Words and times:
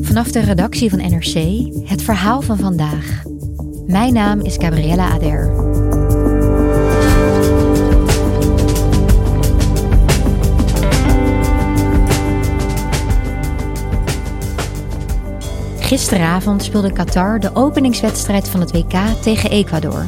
Vanaf 0.00 0.30
de 0.30 0.40
redactie 0.40 0.90
van 0.90 0.98
NRC 0.98 1.34
het 1.88 2.02
verhaal 2.02 2.42
van 2.42 2.58
vandaag. 2.58 3.22
Mijn 3.86 4.12
naam 4.12 4.40
is 4.40 4.56
Gabriella 4.56 5.08
Ader. 5.08 5.50
Gisteravond 15.78 16.62
speelde 16.62 16.92
Qatar 16.92 17.40
de 17.40 17.50
openingswedstrijd 17.54 18.48
van 18.48 18.60
het 18.60 18.72
WK 18.72 19.22
tegen 19.22 19.50
Ecuador. 19.50 20.04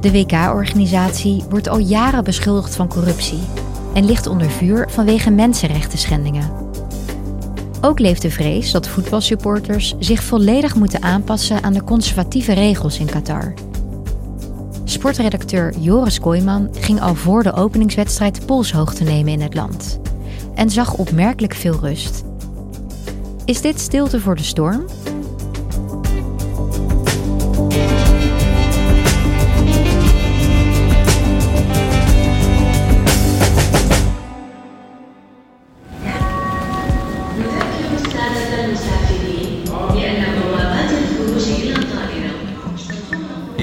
De 0.00 0.10
WK-organisatie 0.10 1.44
wordt 1.50 1.68
al 1.68 1.78
jaren 1.78 2.24
beschuldigd 2.24 2.76
van 2.76 2.88
corruptie 2.88 3.40
en 3.94 4.04
ligt 4.04 4.26
onder 4.26 4.50
vuur 4.50 4.90
vanwege 4.90 5.30
mensenrechten 5.30 5.98
schendingen. 5.98 6.67
Ook 7.80 7.98
leeft 7.98 8.22
de 8.22 8.30
vrees 8.30 8.70
dat 8.70 8.88
voetbalsupporters 8.88 9.94
zich 9.98 10.22
volledig 10.22 10.74
moeten 10.74 11.02
aanpassen 11.02 11.62
aan 11.62 11.72
de 11.72 11.84
conservatieve 11.84 12.52
regels 12.52 12.98
in 12.98 13.06
Qatar. 13.06 13.54
Sportredacteur 14.84 15.74
Joris 15.78 16.20
Kooijman 16.20 16.68
ging 16.72 17.00
al 17.00 17.14
voor 17.14 17.42
de 17.42 17.52
openingswedstrijd 17.52 18.46
polshoogte 18.46 19.04
nemen 19.04 19.32
in 19.32 19.40
het 19.40 19.54
land 19.54 20.00
en 20.54 20.70
zag 20.70 20.94
opmerkelijk 20.94 21.54
veel 21.54 21.78
rust. 21.80 22.24
Is 23.44 23.60
dit 23.60 23.80
stilte 23.80 24.20
voor 24.20 24.36
de 24.36 24.42
storm? 24.42 24.84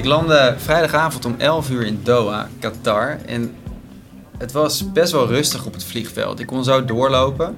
Landde 0.06 0.54
vrijdagavond 0.56 1.24
om 1.24 1.34
11 1.38 1.70
uur 1.70 1.86
in 1.86 2.00
Doha, 2.02 2.48
Qatar. 2.58 3.18
En 3.26 3.54
het 4.38 4.52
was 4.52 4.92
best 4.92 5.12
wel 5.12 5.26
rustig 5.26 5.66
op 5.66 5.72
het 5.72 5.84
vliegveld. 5.84 6.40
Ik 6.40 6.46
kon 6.46 6.64
zo 6.64 6.84
doorlopen. 6.84 7.56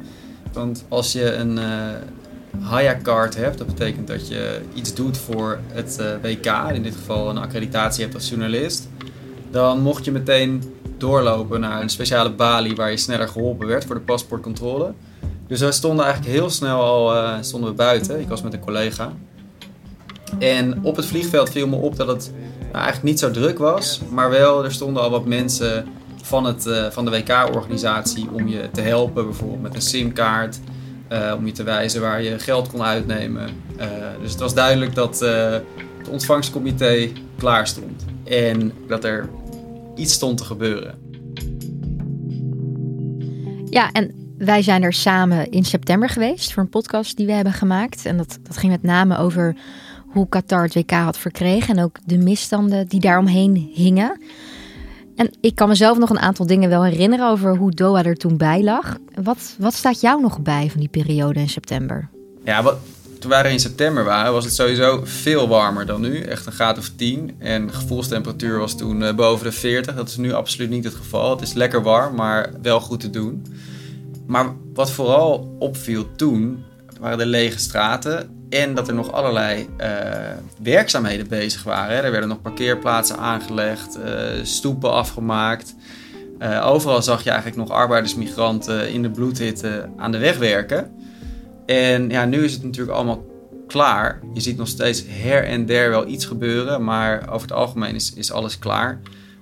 Want 0.52 0.84
als 0.88 1.12
je 1.12 1.32
een 1.32 1.56
uh, 1.56 1.64
Haya-card 2.60 3.36
hebt, 3.36 3.58
dat 3.58 3.66
betekent 3.66 4.06
dat 4.06 4.28
je 4.28 4.60
iets 4.74 4.94
doet 4.94 5.18
voor 5.18 5.58
het 5.72 5.98
uh, 6.00 6.06
WK, 6.22 6.74
in 6.74 6.82
dit 6.82 6.94
geval 6.94 7.30
een 7.30 7.38
accreditatie 7.38 8.02
hebt 8.02 8.14
als 8.14 8.28
journalist, 8.28 8.88
dan 9.50 9.80
mocht 9.80 10.04
je 10.04 10.12
meteen 10.12 10.62
doorlopen 10.98 11.60
naar 11.60 11.82
een 11.82 11.88
speciale 11.88 12.30
balie 12.30 12.76
waar 12.76 12.90
je 12.90 12.96
sneller 12.96 13.28
geholpen 13.28 13.66
werd 13.66 13.84
voor 13.84 13.94
de 13.94 14.00
paspoortcontrole. 14.00 14.92
Dus 15.46 15.60
we 15.60 15.72
stonden 15.72 16.04
eigenlijk 16.04 16.34
heel 16.34 16.50
snel 16.50 16.80
al 16.80 17.14
uh, 17.14 17.34
stonden 17.40 17.70
we 17.70 17.76
buiten. 17.76 18.20
Ik 18.20 18.28
was 18.28 18.42
met 18.42 18.52
een 18.52 18.60
collega. 18.60 19.12
En 20.38 20.78
op 20.82 20.96
het 20.96 21.06
vliegveld 21.06 21.50
viel 21.50 21.68
me 21.68 21.76
op 21.76 21.96
dat 21.96 22.08
het 22.08 22.32
nou, 22.58 22.74
eigenlijk 22.74 23.02
niet 23.02 23.18
zo 23.18 23.30
druk 23.30 23.58
was, 23.58 24.00
maar 24.10 24.30
wel 24.30 24.64
er 24.64 24.72
stonden 24.72 25.02
al 25.02 25.10
wat 25.10 25.26
mensen 25.26 25.86
van, 26.22 26.44
het, 26.44 26.66
uh, 26.66 26.86
van 26.90 27.04
de 27.04 27.10
WK-organisatie 27.10 28.28
om 28.32 28.48
je 28.48 28.70
te 28.72 28.80
helpen, 28.80 29.24
bijvoorbeeld 29.24 29.62
met 29.62 29.74
een 29.74 29.82
simkaart, 29.82 30.58
uh, 31.12 31.34
om 31.36 31.46
je 31.46 31.52
te 31.52 31.62
wijzen 31.62 32.00
waar 32.00 32.22
je 32.22 32.38
geld 32.38 32.68
kon 32.68 32.82
uitnemen. 32.82 33.48
Uh, 33.80 33.84
dus 34.20 34.30
het 34.30 34.40
was 34.40 34.54
duidelijk 34.54 34.94
dat 34.94 35.20
het 35.20 36.08
ontvangstcomité 36.10 37.08
klaar 37.38 37.66
stond 37.66 38.04
en 38.24 38.72
dat 38.88 39.04
er 39.04 39.28
iets 39.94 40.12
stond 40.12 40.38
te 40.38 40.44
gebeuren. 40.44 40.94
Ja, 43.70 43.92
en 43.92 44.34
wij 44.38 44.62
zijn 44.62 44.82
er 44.82 44.92
samen 44.92 45.50
in 45.50 45.64
september 45.64 46.08
geweest 46.08 46.52
voor 46.52 46.62
een 46.62 46.68
podcast 46.68 47.16
die 47.16 47.26
we 47.26 47.32
hebben 47.32 47.52
gemaakt. 47.52 48.06
En 48.06 48.16
dat, 48.16 48.38
dat 48.42 48.56
ging 48.56 48.72
met 48.72 48.82
name 48.82 49.18
over 49.18 49.56
hoe 50.08 50.28
Qatar 50.28 50.62
het 50.62 50.74
WK 50.74 50.90
had 50.90 51.18
verkregen 51.18 51.76
en 51.76 51.84
ook 51.84 51.96
de 52.04 52.18
misstanden 52.18 52.86
die 52.86 53.00
daaromheen 53.00 53.70
hingen. 53.74 54.20
En 55.16 55.30
ik 55.40 55.54
kan 55.54 55.68
mezelf 55.68 55.98
nog 55.98 56.10
een 56.10 56.18
aantal 56.18 56.46
dingen 56.46 56.68
wel 56.68 56.84
herinneren 56.84 57.28
over 57.28 57.56
hoe 57.56 57.70
Doha 57.70 58.04
er 58.04 58.16
toen 58.16 58.36
bij 58.36 58.62
lag. 58.62 58.96
Wat, 59.22 59.56
wat 59.58 59.74
staat 59.74 60.00
jou 60.00 60.20
nog 60.20 60.40
bij 60.40 60.70
van 60.70 60.80
die 60.80 60.88
periode 60.88 61.40
in 61.40 61.48
september? 61.48 62.08
Ja, 62.44 62.62
toen 63.18 63.32
er 63.32 63.46
in 63.46 63.60
september 63.60 64.04
waren, 64.04 64.32
was 64.32 64.44
het 64.44 64.54
sowieso 64.54 65.00
veel 65.04 65.48
warmer 65.48 65.86
dan 65.86 66.00
nu. 66.00 66.20
Echt 66.20 66.46
een 66.46 66.52
graad 66.52 66.78
of 66.78 66.90
10. 66.96 67.34
En 67.38 67.72
gevoelstemperatuur 67.72 68.58
was 68.58 68.76
toen 68.76 69.00
uh, 69.00 69.14
boven 69.14 69.46
de 69.46 69.52
40. 69.52 69.94
Dat 69.94 70.08
is 70.08 70.16
nu 70.16 70.32
absoluut 70.32 70.70
niet 70.70 70.84
het 70.84 70.94
geval. 70.94 71.30
Het 71.30 71.40
is 71.40 71.52
lekker 71.52 71.82
warm, 71.82 72.14
maar 72.14 72.52
wel 72.62 72.80
goed 72.80 73.00
te 73.00 73.10
doen. 73.10 73.46
Maar 74.26 74.54
wat 74.74 74.90
vooral 74.90 75.56
opviel 75.58 76.14
toen, 76.16 76.64
waren 77.00 77.18
de 77.18 77.26
lege 77.26 77.58
straten. 77.58 78.37
En 78.50 78.74
dat 78.74 78.88
er 78.88 78.94
nog 78.94 79.12
allerlei 79.12 79.68
uh, 79.80 79.88
werkzaamheden 80.62 81.28
bezig 81.28 81.62
waren. 81.62 82.04
Er 82.04 82.10
werden 82.10 82.28
nog 82.28 82.42
parkeerplaatsen 82.42 83.18
aangelegd, 83.18 83.98
uh, 83.98 84.04
stoepen 84.42 84.92
afgemaakt. 84.92 85.74
Uh, 86.42 86.66
overal 86.66 87.02
zag 87.02 87.24
je 87.24 87.30
eigenlijk 87.30 87.58
nog 87.60 87.70
arbeidersmigranten 87.70 88.92
in 88.92 89.02
de 89.02 89.10
bloedhitte 89.10 89.88
aan 89.96 90.12
de 90.12 90.18
weg 90.18 90.38
werken. 90.38 90.90
En 91.66 92.10
ja, 92.10 92.24
nu 92.24 92.44
is 92.44 92.52
het 92.52 92.62
natuurlijk 92.62 92.96
allemaal 92.96 93.24
klaar. 93.66 94.20
Je 94.34 94.40
ziet 94.40 94.56
nog 94.56 94.68
steeds 94.68 95.04
her 95.08 95.44
en 95.44 95.66
der 95.66 95.90
wel 95.90 96.06
iets 96.06 96.24
gebeuren, 96.24 96.84
maar 96.84 97.28
over 97.30 97.48
het 97.48 97.56
algemeen 97.56 97.94
is, 97.94 98.14
is 98.14 98.32
alles 98.32 98.58
klaar. 98.58 99.00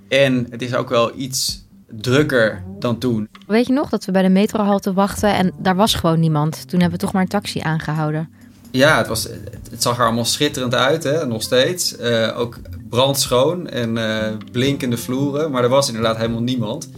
En 0.08 0.46
het 0.50 0.62
is 0.62 0.74
ook 0.74 0.88
wel 0.88 1.18
iets 1.18 1.64
drukker 1.86 2.62
dan 2.78 2.98
toen. 2.98 3.28
Weet 3.46 3.66
je 3.66 3.72
nog 3.72 3.88
dat 3.88 4.04
we 4.04 4.12
bij 4.12 4.22
de 4.22 4.28
metrohalte 4.28 4.92
wachten 4.92 5.34
en 5.34 5.52
daar 5.58 5.76
was 5.76 5.94
gewoon 5.94 6.20
niemand? 6.20 6.68
Toen 6.68 6.80
hebben 6.80 6.98
we 6.98 7.04
toch 7.04 7.12
maar 7.12 7.22
een 7.22 7.28
taxi 7.28 7.60
aangehouden. 7.60 8.28
Ja, 8.76 8.96
het, 8.96 9.06
was, 9.06 9.28
het 9.70 9.82
zag 9.82 9.98
er 9.98 10.04
allemaal 10.04 10.24
schitterend 10.24 10.74
uit, 10.74 11.02
hè? 11.02 11.26
nog 11.26 11.42
steeds. 11.42 11.98
Uh, 12.00 12.38
ook 12.38 12.58
brandschoon 12.88 13.68
en 13.68 13.96
uh, 13.96 14.26
blinkende 14.52 14.96
vloeren, 14.96 15.50
maar 15.50 15.62
er 15.62 15.68
was 15.68 15.88
inderdaad 15.88 16.16
helemaal 16.16 16.42
niemand. 16.42 16.90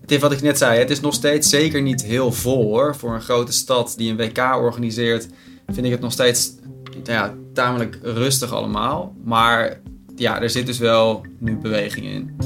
Het 0.00 0.10
is 0.10 0.18
wat 0.18 0.32
ik 0.32 0.42
net 0.42 0.58
zei, 0.58 0.78
het 0.78 0.90
is 0.90 1.00
nog 1.00 1.14
steeds 1.14 1.48
zeker 1.48 1.82
niet 1.82 2.04
heel 2.04 2.32
vol 2.32 2.64
hoor. 2.64 2.96
Voor 2.96 3.14
een 3.14 3.20
grote 3.20 3.52
stad 3.52 3.94
die 3.96 4.10
een 4.10 4.16
WK 4.16 4.38
organiseert, 4.38 5.28
vind 5.66 5.86
ik 5.86 5.92
het 5.92 6.00
nog 6.00 6.12
steeds 6.12 6.52
ja, 7.04 7.34
tamelijk 7.54 7.98
rustig 8.02 8.52
allemaal. 8.52 9.14
Maar 9.24 9.80
ja, 10.16 10.42
er 10.42 10.50
zit 10.50 10.66
dus 10.66 10.78
wel 10.78 11.22
nu 11.38 11.56
beweging 11.56 12.06
in. 12.06 12.36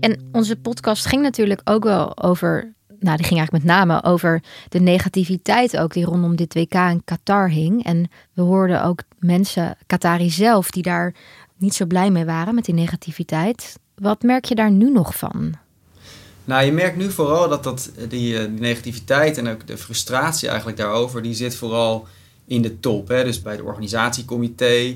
En 0.00 0.28
onze 0.32 0.56
podcast 0.56 1.06
ging 1.06 1.22
natuurlijk 1.22 1.60
ook 1.64 1.84
wel 1.84 2.22
over 2.22 2.74
nou, 3.00 3.16
die 3.16 3.26
ging 3.26 3.38
eigenlijk 3.38 3.64
met 3.64 3.76
name 3.76 4.02
over 4.02 4.42
de 4.68 4.80
negativiteit 4.80 5.76
ook 5.76 5.92
die 5.92 6.04
rondom 6.04 6.36
dit 6.36 6.54
WK 6.54 6.74
in 6.74 7.02
Qatar 7.04 7.48
hing. 7.48 7.84
En 7.84 8.10
we 8.32 8.42
hoorden 8.42 8.84
ook 8.84 9.02
mensen, 9.18 9.76
Qatari 9.86 10.30
zelf, 10.30 10.70
die 10.70 10.82
daar 10.82 11.14
niet 11.56 11.74
zo 11.74 11.86
blij 11.86 12.10
mee 12.10 12.24
waren 12.24 12.54
met 12.54 12.64
die 12.64 12.74
negativiteit. 12.74 13.78
Wat 13.94 14.22
merk 14.22 14.44
je 14.44 14.54
daar 14.54 14.70
nu 14.70 14.90
nog 14.90 15.16
van? 15.16 15.54
Nou, 16.44 16.64
je 16.64 16.72
merkt 16.72 16.96
nu 16.96 17.10
vooral 17.10 17.48
dat, 17.48 17.64
dat 17.64 17.90
die, 17.96 18.08
die 18.08 18.48
negativiteit 18.48 19.38
en 19.38 19.48
ook 19.48 19.66
de 19.66 19.78
frustratie 19.78 20.48
eigenlijk 20.48 20.78
daarover, 20.78 21.22
die 21.22 21.34
zit 21.34 21.56
vooral 21.56 22.06
in 22.46 22.62
de 22.62 22.80
top. 22.80 23.08
Hè? 23.08 23.24
Dus 23.24 23.42
bij 23.42 23.52
het 23.52 23.62
organisatiecomité, 23.62 24.86
uh, 24.86 24.94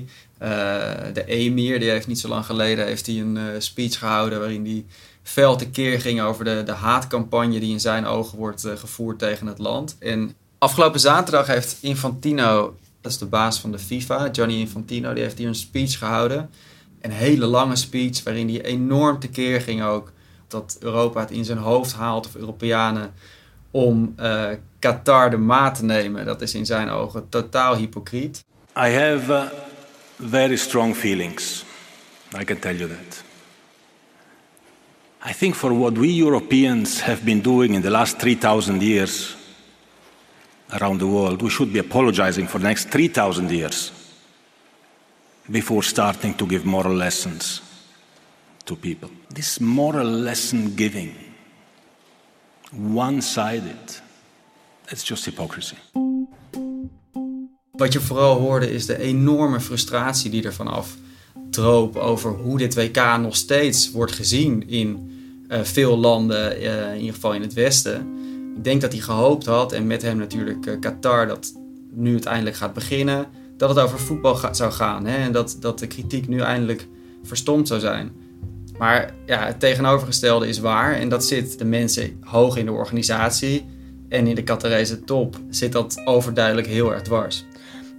de 1.13 1.25
emir, 1.25 1.79
die 1.79 1.89
heeft 1.89 2.07
niet 2.07 2.19
zo 2.19 2.27
lang 2.27 2.45
geleden 2.45 2.85
heeft 2.85 3.05
hij 3.05 3.15
een 3.19 3.61
speech 3.61 3.99
gehouden 3.99 4.39
waarin 4.39 4.65
hij 4.65 4.85
fel 5.25 5.55
tekeer 5.55 6.01
ging 6.01 6.21
over 6.21 6.45
de, 6.45 6.63
de 6.65 6.71
haatcampagne 6.71 7.59
die 7.59 7.71
in 7.71 7.79
zijn 7.79 8.05
ogen 8.05 8.37
wordt 8.37 8.65
eh, 8.65 8.75
gevoerd 8.75 9.19
tegen 9.19 9.47
het 9.47 9.59
land. 9.59 9.95
En 9.99 10.35
afgelopen 10.57 10.99
zaterdag 10.99 11.47
heeft 11.47 11.77
Infantino, 11.81 12.77
dat 13.01 13.11
is 13.11 13.17
de 13.17 13.25
baas 13.25 13.59
van 13.59 13.71
de 13.71 13.79
FIFA, 13.79 14.29
Gianni 14.31 14.59
Infantino, 14.59 15.13
die 15.13 15.23
heeft 15.23 15.37
hier 15.37 15.47
een 15.47 15.55
speech 15.55 15.97
gehouden. 15.97 16.49
Een 17.01 17.11
hele 17.11 17.45
lange 17.45 17.75
speech 17.75 18.23
waarin 18.23 18.49
hij 18.49 18.61
enorm 18.61 19.19
tekeer 19.19 19.61
ging 19.61 19.83
ook 19.83 20.11
dat 20.47 20.77
Europa 20.79 21.19
het 21.19 21.31
in 21.31 21.45
zijn 21.45 21.57
hoofd 21.57 21.93
haalt, 21.93 22.27
of 22.27 22.35
Europeanen, 22.35 23.13
om 23.71 24.15
uh, 24.19 24.49
Qatar 24.79 25.29
de 25.29 25.37
maat 25.37 25.75
te 25.75 25.83
nemen. 25.83 26.25
Dat 26.25 26.41
is 26.41 26.53
in 26.53 26.65
zijn 26.65 26.89
ogen 26.89 27.29
totaal 27.29 27.75
hypocriet. 27.75 28.43
I 28.77 28.89
have 28.89 29.31
uh, 29.31 29.43
very 30.29 30.55
strong 30.55 30.95
feelings. 30.95 31.65
I 32.39 32.43
can 32.43 32.59
tell 32.59 32.75
you 32.75 32.89
that. 32.89 33.34
I 35.27 35.33
think 35.33 35.55
for 35.55 35.73
what 35.73 35.97
we 35.97 36.09
Europeans 36.09 36.99
have 36.99 37.25
been 37.25 37.41
doing 37.41 37.73
in 37.73 37.81
the 37.81 37.89
last 37.89 38.19
3,000 38.19 38.83
years 38.83 39.35
around 40.79 40.99
the 40.99 41.07
world, 41.07 41.41
we 41.41 41.49
should 41.49 41.73
be 41.73 41.79
apologizing 41.79 42.45
for 42.45 42.59
the 42.59 42.67
next 42.67 42.89
3,000 42.89 43.49
years 43.49 43.91
before 45.49 45.81
starting 45.81 46.35
to 46.35 46.45
give 46.45 46.63
moral 46.63 46.93
lessons 46.93 47.61
to 48.65 48.75
people. 48.75 49.09
This 49.33 49.59
moral 49.59 50.05
lesson 50.05 50.75
giving, 50.75 51.15
one 52.71 53.21
sided, 53.21 54.01
it's 54.91 55.03
just 55.03 55.25
hypocrisy. 55.25 55.77
Wat 57.71 57.93
je 57.93 57.99
vooral 57.99 58.39
hoorde 58.39 58.71
is 58.71 58.85
de 58.85 58.97
enorme 58.97 59.59
frustratie 59.59 60.29
die 60.29 60.43
er 60.43 60.53
vanaf 60.53 60.95
droop 61.49 61.95
over 61.95 62.31
hoe 62.31 62.57
dit 62.57 62.75
WK 62.75 63.17
nog 63.19 63.35
steeds 63.35 63.91
wordt 63.91 64.11
gezien 64.11 64.67
in 64.67 65.13
uh, 65.49 65.59
veel 65.61 65.97
landen, 65.97 66.61
uh, 66.61 66.93
in 66.93 66.99
ieder 66.99 67.13
geval 67.13 67.33
in 67.33 67.41
het 67.41 67.53
Westen. 67.53 68.07
Ik 68.55 68.63
denk 68.63 68.81
dat 68.81 68.91
hij 68.91 69.01
gehoopt 69.01 69.45
had, 69.45 69.71
en 69.71 69.87
met 69.87 70.01
hem 70.01 70.17
natuurlijk 70.17 70.65
uh, 70.65 70.79
Qatar, 70.79 71.27
dat 71.27 71.53
nu 71.91 72.15
het 72.15 72.25
eindelijk 72.25 72.55
gaat 72.55 72.73
beginnen, 72.73 73.25
dat 73.57 73.69
het 73.69 73.79
over 73.79 73.99
voetbal 73.99 74.39
zou 74.51 74.71
gaan. 74.71 75.05
Hè? 75.05 75.17
En 75.17 75.31
dat, 75.31 75.57
dat 75.59 75.79
de 75.79 75.87
kritiek 75.87 76.27
nu 76.27 76.39
eindelijk 76.39 76.87
verstomd 77.23 77.67
zou 77.67 77.79
zijn. 77.79 78.11
Maar 78.77 79.13
ja, 79.25 79.45
het 79.45 79.59
tegenovergestelde 79.59 80.47
is 80.47 80.59
waar. 80.59 80.93
En 80.93 81.09
dat 81.09 81.25
zit 81.25 81.57
de 81.59 81.65
mensen 81.65 82.17
hoog 82.21 82.57
in 82.57 82.65
de 82.65 82.71
organisatie. 82.71 83.65
En 84.09 84.27
in 84.27 84.35
de 84.35 84.43
Qatarese 84.43 85.03
top 85.03 85.39
zit 85.49 85.71
dat 85.71 86.01
overduidelijk 86.05 86.67
heel 86.67 86.93
erg 86.93 87.01
dwars. 87.01 87.45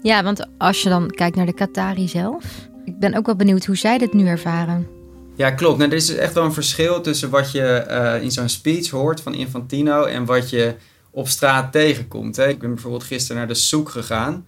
Ja, 0.02 0.22
want 0.22 0.46
als 0.58 0.82
je 0.82 0.88
dan 0.88 1.10
kijkt 1.10 1.36
naar 1.36 1.46
de 1.46 1.54
Qatari 1.54 2.08
zelf. 2.08 2.68
Ik 2.84 2.98
ben 2.98 3.14
ook 3.14 3.26
wel 3.26 3.36
benieuwd 3.36 3.64
hoe 3.64 3.76
zij 3.76 3.98
dit 3.98 4.12
nu 4.12 4.26
ervaren. 4.26 4.95
Ja, 5.36 5.50
klopt. 5.50 5.78
Nou, 5.78 5.90
er 5.90 5.96
is 5.96 6.06
dus 6.06 6.16
echt 6.16 6.34
wel 6.34 6.44
een 6.44 6.52
verschil 6.52 7.00
tussen 7.00 7.30
wat 7.30 7.50
je 7.50 7.84
uh, 7.90 8.22
in 8.22 8.30
zo'n 8.30 8.48
speech 8.48 8.90
hoort 8.90 9.20
van 9.20 9.34
Infantino 9.34 10.04
en 10.04 10.24
wat 10.24 10.50
je 10.50 10.74
op 11.10 11.28
straat 11.28 11.72
tegenkomt. 11.72 12.36
Hè. 12.36 12.48
Ik 12.48 12.58
ben 12.58 12.74
bijvoorbeeld 12.74 13.04
gisteren 13.04 13.36
naar 13.36 13.48
de 13.48 13.54
Soek 13.54 13.88
gegaan. 13.88 14.46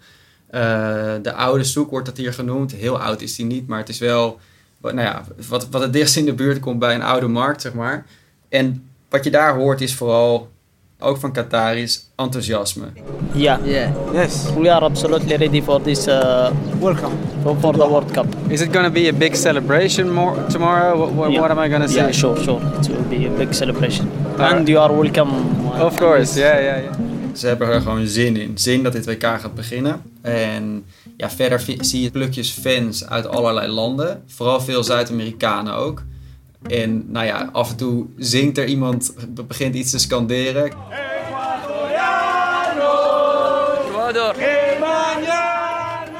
Uh, 0.50 0.60
de 1.22 1.32
oude 1.32 1.64
Soek 1.64 1.90
wordt 1.90 2.06
dat 2.06 2.16
hier 2.16 2.32
genoemd. 2.32 2.72
Heel 2.72 3.00
oud 3.00 3.20
is 3.20 3.36
die 3.36 3.46
niet, 3.46 3.66
maar 3.66 3.78
het 3.78 3.88
is 3.88 3.98
wel 3.98 4.40
nou 4.80 5.00
ja, 5.00 5.24
wat, 5.48 5.68
wat 5.70 5.82
het 5.82 5.92
dichtst 5.92 6.16
in 6.16 6.24
de 6.24 6.34
buurt 6.34 6.60
komt 6.60 6.78
bij 6.78 6.94
een 6.94 7.02
oude 7.02 7.26
markt, 7.26 7.62
zeg 7.62 7.72
maar. 7.72 8.06
En 8.48 8.88
wat 9.08 9.24
je 9.24 9.30
daar 9.30 9.54
hoort 9.54 9.80
is 9.80 9.94
vooral, 9.94 10.50
ook 10.98 11.16
van 11.16 11.32
Qataris, 11.32 12.10
enthousiasme. 12.16 12.86
Ja, 13.32 13.60
yeah. 13.64 13.90
yes. 14.12 14.44
we 14.56 14.72
are 14.72 14.84
absolutely 14.84 15.36
ready 15.36 15.62
for 15.62 15.82
this 15.82 16.06
uh, 16.06 16.50
welcome 16.80 17.27
for, 17.42 17.72
the 17.72 17.86
World 17.86 18.12
Cup. 18.12 18.26
Is 18.50 18.60
it 18.60 18.72
going 18.72 18.84
to 18.84 18.90
be 18.90 19.08
a 19.08 19.12
big 19.12 19.34
celebration 19.36 20.10
more, 20.10 20.36
tomorrow? 20.48 20.98
What, 20.98 21.12
what, 21.12 21.32
yeah. 21.32 21.40
what 21.40 21.50
am 21.50 21.58
I 21.58 21.68
going 21.68 21.82
to 21.82 21.88
say? 21.88 21.96
Yeah, 21.96 22.12
sure, 22.12 22.36
sure. 22.36 22.60
It 22.80 22.88
will 22.88 23.02
be 23.04 23.26
a 23.26 23.30
big 23.30 23.54
celebration. 23.54 24.08
And 24.38 24.68
you 24.68 24.78
are 24.78 24.92
welcome. 24.92 25.32
Uh, 25.74 25.86
of 25.86 25.96
course, 25.96 26.40
ja, 26.40 26.58
ja, 26.58 26.76
ja. 26.76 26.90
Ze 27.34 27.46
hebben 27.46 27.68
er 27.68 27.80
gewoon 27.80 28.06
zin 28.06 28.36
in. 28.36 28.58
Zin 28.58 28.82
dat 28.82 28.92
dit 28.92 29.06
WK 29.06 29.22
gaat 29.22 29.54
beginnen. 29.54 30.02
En 30.22 30.84
ja, 31.16 31.30
verder 31.30 31.60
zie 31.80 32.02
je 32.02 32.10
plukjes 32.10 32.50
fans 32.50 33.08
uit 33.08 33.28
allerlei 33.28 33.68
landen. 33.68 34.22
Vooral 34.26 34.60
veel 34.60 34.84
Zuid-Amerikanen 34.84 35.74
ook. 35.74 36.02
En 36.66 37.04
nou 37.12 37.26
ja, 37.26 37.48
af 37.52 37.70
en 37.70 37.76
toe 37.76 38.06
zingt 38.16 38.58
er 38.58 38.66
iemand, 38.66 39.14
begint 39.46 39.74
iets 39.74 39.90
te 39.90 39.98
scanderen. 39.98 40.72
Ecuador. 44.12 44.67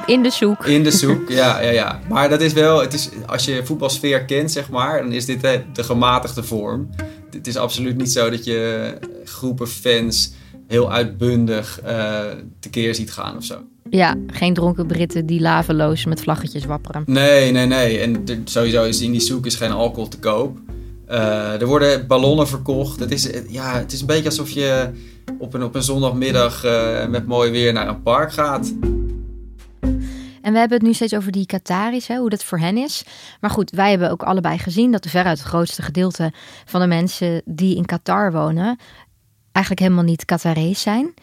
In 0.09 0.23
de 0.23 0.29
zoek. 0.29 0.65
In 0.65 0.83
de 0.83 0.91
zoek, 0.91 1.29
ja, 1.41 1.61
ja, 1.61 1.69
ja. 1.69 1.99
Maar 2.09 2.29
dat 2.29 2.41
is 2.41 2.53
wel, 2.53 2.81
het 2.81 2.93
is, 2.93 3.09
als 3.25 3.45
je 3.45 3.65
voetbalsfeer 3.65 4.25
kent, 4.25 4.51
zeg 4.51 4.69
maar, 4.69 5.01
dan 5.01 5.11
is 5.11 5.25
dit 5.25 5.41
de, 5.41 5.61
de 5.73 5.83
gematigde 5.83 6.43
vorm. 6.43 6.89
Het 7.31 7.47
is 7.47 7.57
absoluut 7.57 7.97
niet 7.97 8.11
zo 8.11 8.29
dat 8.29 8.45
je 8.45 8.93
groepen 9.23 9.67
fans 9.67 10.33
heel 10.67 10.91
uitbundig 10.91 11.79
uh, 11.85 12.19
tekeer 12.59 12.95
ziet 12.95 13.11
gaan 13.11 13.37
of 13.37 13.43
zo. 13.43 13.55
Ja, 13.89 14.15
geen 14.27 14.53
dronken 14.53 14.87
Britten 14.87 15.25
die 15.25 15.41
laveloos 15.41 16.05
met 16.05 16.21
vlaggetjes 16.21 16.65
wapperen. 16.65 17.03
Nee, 17.05 17.51
nee, 17.51 17.65
nee. 17.65 17.99
En 17.99 18.25
sowieso 18.43 18.83
is 18.83 19.01
in 19.01 19.11
die 19.11 19.21
zoek 19.21 19.45
is 19.45 19.55
geen 19.55 19.71
alcohol 19.71 20.07
te 20.07 20.19
koop. 20.19 20.57
Uh, 21.09 21.61
er 21.61 21.65
worden 21.65 22.07
ballonnen 22.07 22.47
verkocht. 22.47 22.99
Het 22.99 23.11
is, 23.11 23.29
ja, 23.47 23.77
het 23.77 23.91
is 23.91 24.01
een 24.01 24.07
beetje 24.07 24.29
alsof 24.29 24.49
je 24.49 24.89
op 25.39 25.53
een, 25.53 25.63
op 25.63 25.75
een 25.75 25.83
zondagmiddag 25.83 26.65
uh, 26.65 27.07
met 27.07 27.25
mooi 27.27 27.51
weer 27.51 27.73
naar 27.73 27.87
een 27.87 28.01
park 28.01 28.33
gaat. 28.33 28.73
En 30.49 30.55
we 30.55 30.61
hebben 30.61 30.77
het 30.77 30.87
nu 30.87 30.93
steeds 30.93 31.15
over 31.15 31.31
die 31.31 31.45
Qataris, 31.45 32.07
hè, 32.07 32.17
hoe 32.17 32.29
dat 32.29 32.43
voor 32.43 32.59
hen 32.59 32.77
is. 32.77 33.03
Maar 33.39 33.49
goed, 33.49 33.71
wij 33.71 33.89
hebben 33.89 34.11
ook 34.11 34.23
allebei 34.23 34.57
gezien 34.57 34.91
dat 34.91 35.03
de 35.03 35.09
veruit 35.09 35.37
het 35.37 35.47
grootste 35.47 35.81
gedeelte 35.81 36.33
van 36.65 36.81
de 36.81 36.87
mensen 36.87 37.41
die 37.45 37.75
in 37.75 37.85
Qatar 37.85 38.31
wonen 38.31 38.79
eigenlijk 39.51 39.85
helemaal 39.85 40.03
niet 40.03 40.25
Qatarees 40.25 40.81
zijn 40.81 41.13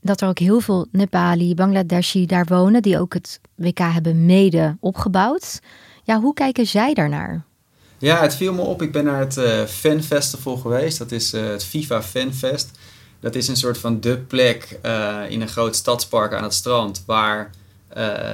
dat 0.00 0.20
er 0.20 0.28
ook 0.28 0.38
heel 0.38 0.60
veel 0.60 0.86
Nepali, 0.92 1.54
Bangladeshi 1.54 2.26
daar 2.26 2.44
wonen, 2.44 2.82
die 2.82 2.98
ook 2.98 3.14
het 3.14 3.40
WK 3.54 3.78
hebben 3.78 4.26
mede 4.26 4.76
opgebouwd. 4.80 5.60
Ja, 6.04 6.20
hoe 6.20 6.34
kijken 6.34 6.66
zij 6.66 6.94
daarnaar? 6.94 7.44
Ja, 7.98 8.20
het 8.20 8.34
viel 8.34 8.52
me 8.52 8.60
op. 8.60 8.82
Ik 8.82 8.92
ben 8.92 9.04
naar 9.04 9.20
het 9.20 9.36
uh, 9.36 9.64
Fanfestival 9.64 10.56
geweest. 10.56 10.98
Dat 10.98 11.12
is 11.12 11.34
uh, 11.34 11.48
het 11.48 11.64
FIFA 11.64 12.02
Fanfest. 12.02 12.70
Dat 13.20 13.34
is 13.34 13.48
een 13.48 13.56
soort 13.56 13.78
van 13.78 14.00
de 14.00 14.18
plek 14.18 14.78
uh, 14.82 15.18
in 15.28 15.40
een 15.40 15.48
groot 15.48 15.76
stadspark 15.76 16.32
aan 16.32 16.42
het 16.42 16.54
strand. 16.54 17.02
Waar 17.06 17.50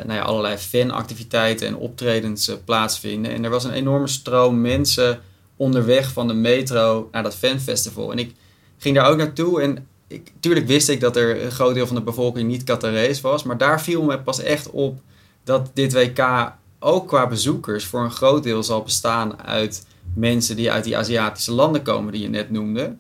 nou 0.05 0.13
ja, 0.13 0.23
allerlei 0.23 0.57
fanactiviteiten 0.57 1.67
en 1.67 1.77
optredens 1.77 2.51
plaatsvinden. 2.65 3.33
En 3.33 3.45
er 3.45 3.51
was 3.51 3.65
een 3.65 3.73
enorme 3.73 4.09
stroom 4.09 4.61
mensen 4.61 5.21
onderweg 5.57 6.13
van 6.13 6.29
de 6.29 6.35
metro 6.35 7.09
naar 7.13 7.23
dat 7.23 7.35
fanfestival. 7.35 8.13
En 8.13 8.19
ik 8.19 8.35
ging 8.79 8.97
daar 8.97 9.11
ook 9.11 9.17
naartoe. 9.17 9.61
En 9.61 9.87
ik, 10.09 10.33
tuurlijk 10.41 10.67
wist 10.67 10.89
ik 10.89 11.01
dat 11.01 11.17
er 11.17 11.45
een 11.45 11.51
groot 11.51 11.75
deel 11.75 11.87
van 11.87 11.97
de 11.97 12.03
bevolking 12.03 12.49
niet 12.49 12.65
Qatarees 12.65 13.21
was. 13.21 13.43
Maar 13.43 13.59
daar 13.59 13.83
viel 13.83 14.03
me 14.03 14.19
pas 14.19 14.41
echt 14.41 14.71
op 14.71 15.01
dat 15.45 15.71
dit 15.75 15.93
WK 15.93 16.53
ook 16.79 17.09
qua 17.09 17.27
bezoekers 17.27 17.85
voor 17.85 18.01
een 18.01 18.11
groot 18.11 18.43
deel 18.43 18.63
zal 18.63 18.83
bestaan 18.83 19.43
uit 19.43 19.87
mensen 20.15 20.57
die 20.57 20.71
uit 20.71 20.85
die 20.85 20.97
Aziatische 20.97 21.53
landen 21.53 21.83
komen 21.83 22.13
die 22.13 22.23
je 22.23 22.29
net 22.29 22.51
noemde. 22.51 22.97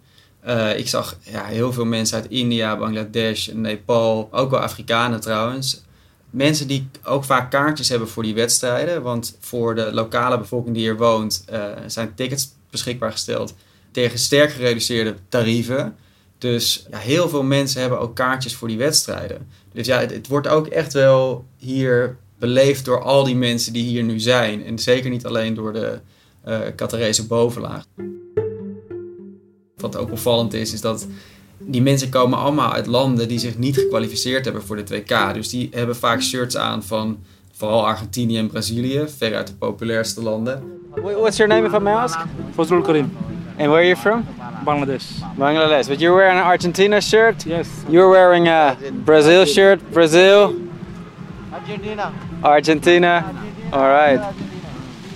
Uh, 0.47 0.79
ik 0.79 0.88
zag 0.88 1.17
ja, 1.21 1.45
heel 1.45 1.73
veel 1.73 1.85
mensen 1.85 2.17
uit 2.17 2.31
India, 2.31 2.77
Bangladesh, 2.77 3.49
Nepal, 3.49 4.29
ook 4.31 4.50
wel 4.50 4.61
Afrikanen 4.61 5.21
trouwens. 5.21 5.84
Mensen 6.35 6.67
die 6.67 6.88
ook 7.05 7.25
vaak 7.25 7.50
kaartjes 7.50 7.88
hebben 7.88 8.09
voor 8.09 8.23
die 8.23 8.35
wedstrijden. 8.35 9.03
Want 9.03 9.37
voor 9.41 9.75
de 9.75 9.93
lokale 9.93 10.38
bevolking 10.38 10.75
die 10.75 10.85
hier 10.85 10.97
woont 10.97 11.45
uh, 11.53 11.67
zijn 11.87 12.14
tickets 12.14 12.49
beschikbaar 12.71 13.12
gesteld 13.12 13.55
tegen 13.91 14.19
sterk 14.19 14.53
gereduceerde 14.53 15.14
tarieven. 15.29 15.97
Dus 16.38 16.87
ja, 16.91 16.99
heel 16.99 17.29
veel 17.29 17.43
mensen 17.43 17.81
hebben 17.81 18.00
ook 18.00 18.14
kaartjes 18.14 18.55
voor 18.55 18.69
die 18.69 18.79
wedstrijden. 18.79 19.49
Dus 19.73 19.87
ja, 19.87 20.00
het, 20.00 20.29
wordt 20.29 20.49
ook 20.49 20.67
echt 20.67 20.93
wel 20.93 21.45
hier 21.57 22.17
beleefd 22.38 22.85
door 22.85 23.03
al 23.03 23.25
die 23.25 23.37
mensen 23.37 23.73
die 23.73 23.85
hier 23.85 24.03
nu 24.03 24.21
zijn. 24.21 24.64
En 24.64 24.79
zeker 24.79 25.11
niet 25.11 25.26
alleen 25.26 25.55
door 25.55 25.73
de 25.73 26.00
uh, 26.49 26.59
Qatarese 26.76 27.26
bovenlaag. 27.26 27.85
Wat 29.76 29.97
ook 29.97 30.11
opvallend 30.11 30.55
is, 30.55 30.73
is 30.73 30.81
dat 30.81 31.07
die 31.59 31.83
mensen 31.83 32.09
komen 32.09 32.39
allemaal 32.39 32.73
uit 32.73 32.87
landen 32.87 33.29
die 33.29 33.39
zich 33.39 33.59
niet 33.59 33.77
gekwalificeerd 33.77 34.45
hebben 34.45 34.63
voor 34.63 34.77
de 34.77 34.85
WK. 34.89 35.35
Dus 35.35 35.49
die 35.49 35.69
hebben 35.73 35.97
vaak 35.97 36.23
shirts 36.23 36.57
aan 36.57 36.83
van 36.83 37.19
vooral 37.53 37.87
Argentinië 37.87 38.39
en 38.39 38.49
Brazilië, 38.49 39.05
veruit 39.19 39.47
de 39.47 39.55
populairste 39.55 40.23
landen. 40.23 40.63
What's 40.95 41.37
your 41.37 41.53
name 41.53 41.67
if 41.67 41.75
I 41.75 41.79
may 41.79 41.93
ask? 41.93 42.19
Fazrul 42.55 42.83
Karim. 42.83 43.13
And 43.59 43.69
where 43.69 43.79
are 43.79 43.87
you 43.87 43.97
from? 43.97 44.25
Bangladesh. 44.65 45.05
Bangladesh. 45.37 45.89
But 45.89 46.01
you're 46.01 46.17
wearing 46.17 46.39
an 46.39 46.45
Argentina 46.45 47.01
shirt? 47.01 47.45
Yes. 47.47 47.69
You're 47.89 48.11
wearing 48.11 48.49
a 48.49 48.77
Brazil 49.05 49.45
shirt? 49.45 49.81
Brazil? 49.93 50.55
Argentina. 51.53 52.13
Argentina? 52.43 53.25
All 53.73 53.89
right. 53.89 54.21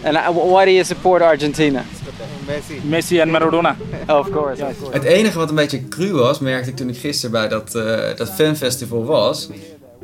And 0.04 0.16
uh, 0.16 0.32
why 0.32 0.64
do 0.64 0.70
you 0.70 0.84
support 0.84 1.22
Argentina? 1.22 1.84
Messi. 2.48 2.80
Messi 2.84 3.20
en 3.20 3.30
Maradona. 3.30 3.76
Of 4.20 4.30
course, 4.30 4.62
of 4.64 4.78
course. 4.78 4.92
Het 4.92 5.02
enige 5.04 5.38
wat 5.38 5.48
een 5.48 5.54
beetje 5.54 5.88
cru 5.88 6.12
was, 6.12 6.38
merkte 6.38 6.70
ik 6.70 6.76
toen 6.76 6.88
ik 6.88 6.96
gisteren 6.98 7.30
bij 7.30 7.48
dat, 7.48 7.74
uh, 7.74 8.16
dat 8.16 8.30
fanfestival 8.30 9.04
was, 9.04 9.48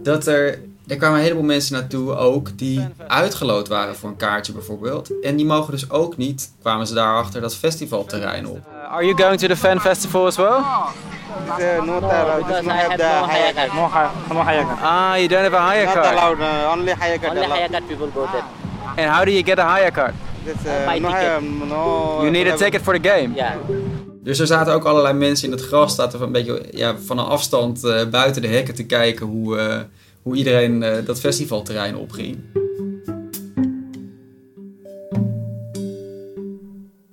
dat 0.02 0.26
er 0.26 0.58
er 0.86 0.96
kwamen 0.96 1.16
een 1.18 1.22
heleboel 1.22 1.44
mensen 1.44 1.74
naartoe 1.74 2.16
ook 2.16 2.58
die 2.58 2.86
uitgeloot 3.06 3.68
waren 3.68 3.96
voor 3.96 4.08
een 4.08 4.16
kaartje 4.16 4.52
bijvoorbeeld. 4.52 5.20
En 5.22 5.36
die 5.36 5.46
mogen 5.46 5.70
dus 5.72 5.90
ook 5.90 6.16
niet, 6.16 6.52
kwamen 6.60 6.86
ze 6.86 6.94
daarachter, 6.94 7.40
dat 7.40 7.56
festivalterrein 7.56 8.46
op. 8.46 8.56
Uh, 8.56 8.92
are 8.92 9.04
you 9.04 9.22
going 9.22 9.38
to 9.40 9.46
the 9.46 9.56
fan 9.56 9.80
festival 9.80 10.26
as 10.26 10.36
well? 10.36 10.46
Uh, 10.48 11.84
no, 11.84 12.00
because 12.00 12.64
I 12.64 12.68
have 12.68 12.96
no 12.96 13.26
hire 13.26 13.52
card. 13.54 13.72
No. 13.72 14.40
Ah, 14.82 15.16
you 15.16 15.28
don't 15.28 15.42
have 15.42 15.56
a 15.56 15.70
hire 15.72 15.84
Not 15.84 15.94
card. 15.94 16.16
allowed. 16.16 16.38
Uh, 16.38 16.72
only 16.72 16.92
higher 16.92 17.18
card 17.18 17.36
Only 17.36 17.44
allowed. 17.44 17.70
card 17.70 17.88
people 17.88 18.06
go 18.14 18.26
there. 18.32 18.44
And 18.96 19.10
how 19.10 19.24
do 19.24 19.30
you 19.30 19.42
get 19.42 19.58
a 19.58 19.64
hire 19.64 19.90
uh, 20.46 20.92
ticket. 20.92 21.10
higher, 21.10 21.42
no. 21.42 22.20
You 22.20 22.30
need 22.30 22.46
a 22.46 22.56
ticket 22.56 22.82
for 22.82 23.00
the 23.00 23.08
game. 23.08 23.34
Yeah. 23.34 23.56
Dus 24.24 24.38
er 24.38 24.46
zaten 24.46 24.74
ook 24.74 24.84
allerlei 24.84 25.14
mensen 25.14 25.46
in 25.46 25.54
het 25.54 25.64
gras, 25.64 25.94
zaten 25.94 26.18
van 26.18 26.26
een 26.26 26.32
beetje 26.32 26.68
ja, 26.70 26.98
van 26.98 27.18
een 27.18 27.24
afstand 27.24 27.84
eh, 27.84 28.08
buiten 28.08 28.42
de 28.42 28.48
hekken 28.48 28.74
te 28.74 28.86
kijken 28.86 29.26
hoe, 29.26 29.58
eh, 29.58 29.80
hoe 30.22 30.36
iedereen 30.36 30.82
eh, 30.82 31.06
dat 31.06 31.20
festivalterrein 31.20 31.96
opging. 31.96 32.38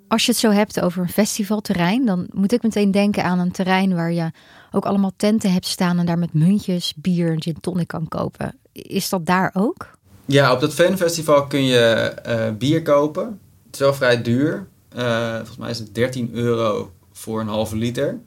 Als 0.08 0.26
je 0.26 0.32
het 0.32 0.40
zo 0.40 0.50
hebt 0.50 0.82
over 0.82 1.02
een 1.02 1.10
festivalterrein, 1.10 2.06
dan 2.06 2.28
moet 2.30 2.52
ik 2.52 2.64
meteen 2.64 2.92
denken 2.92 3.24
aan 3.24 3.40
een 3.40 3.52
terrein 3.52 3.96
waar 3.96 4.12
je 4.12 4.32
ook 4.72 4.86
allemaal 4.86 5.14
tenten 5.16 5.52
hebt 5.52 5.68
staan 5.68 6.00
en 6.00 6.06
daar 6.06 6.20
met 6.20 6.34
muntjes, 6.34 6.94
bier 6.96 7.32
en 7.32 7.42
gin 7.42 7.58
tonic 7.62 7.88
kan 7.88 8.08
kopen. 8.08 8.56
Is 8.72 9.10
dat 9.10 9.26
daar 9.26 9.52
ook? 9.54 10.00
Ja, 10.32 10.54
op 10.54 10.60
dat 10.60 10.74
fanfestival 10.74 11.48
kun 11.48 11.64
je 11.64 11.78
eh, 11.78 12.52
bier 12.58 12.82
kopen. 12.82 13.40
Het 13.66 13.74
is 13.74 13.80
wel 13.80 13.94
vrij 13.94 14.22
duur. 14.22 14.68
Eh, 14.90 15.36
volgens 15.36 15.58
mij 15.58 15.70
is 15.70 15.80
het 15.80 15.96
13 15.96 16.30
euro 16.34 16.92
voor 17.12 17.40
een 17.40 17.48
halve 17.48 17.76
liter. 17.76 18.20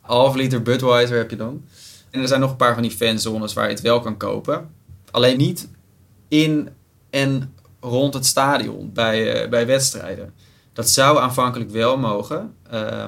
Halve 0.00 0.38
liter 0.38 0.62
Budweiser 0.62 1.16
heb 1.16 1.30
je 1.30 1.36
dan. 1.36 1.64
En 2.10 2.20
er 2.20 2.28
zijn 2.28 2.40
nog 2.40 2.50
een 2.50 2.56
paar 2.56 2.74
van 2.74 2.82
die 2.82 2.90
fanzones 2.90 3.52
waar 3.52 3.64
je 3.64 3.70
het 3.70 3.80
wel 3.80 4.00
kan 4.00 4.16
kopen. 4.16 4.70
Alleen 5.10 5.38
niet 5.38 5.68
in 6.28 6.68
en 7.10 7.54
rond 7.80 8.14
het 8.14 8.26
stadion 8.26 8.92
bij, 8.92 9.42
eh, 9.42 9.48
bij 9.48 9.66
wedstrijden. 9.66 10.34
Dat 10.72 10.88
zou 10.88 11.18
aanvankelijk 11.18 11.70
wel 11.70 11.98
mogen. 11.98 12.54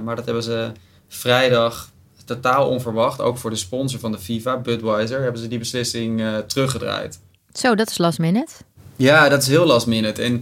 maar 0.04 0.16
dat 0.16 0.24
hebben 0.24 0.42
ze 0.42 0.72
vrijdag 1.08 1.90
totaal 2.24 2.68
onverwacht. 2.68 3.20
Ook 3.20 3.38
voor 3.38 3.50
de 3.50 3.56
sponsor 3.56 4.00
van 4.00 4.12
de 4.12 4.18
FIFA, 4.18 4.58
Budweiser, 4.58 5.22
hebben 5.22 5.40
ze 5.40 5.48
die 5.48 5.58
beslissing 5.58 6.22
teruggedraaid. 6.46 7.20
Zo, 7.58 7.74
dat 7.74 7.90
is 7.90 7.98
last 7.98 8.18
minute. 8.18 8.52
Ja, 8.96 9.28
dat 9.28 9.42
is 9.42 9.48
heel 9.48 9.66
last 9.66 9.86
minute. 9.86 10.22
En 10.22 10.32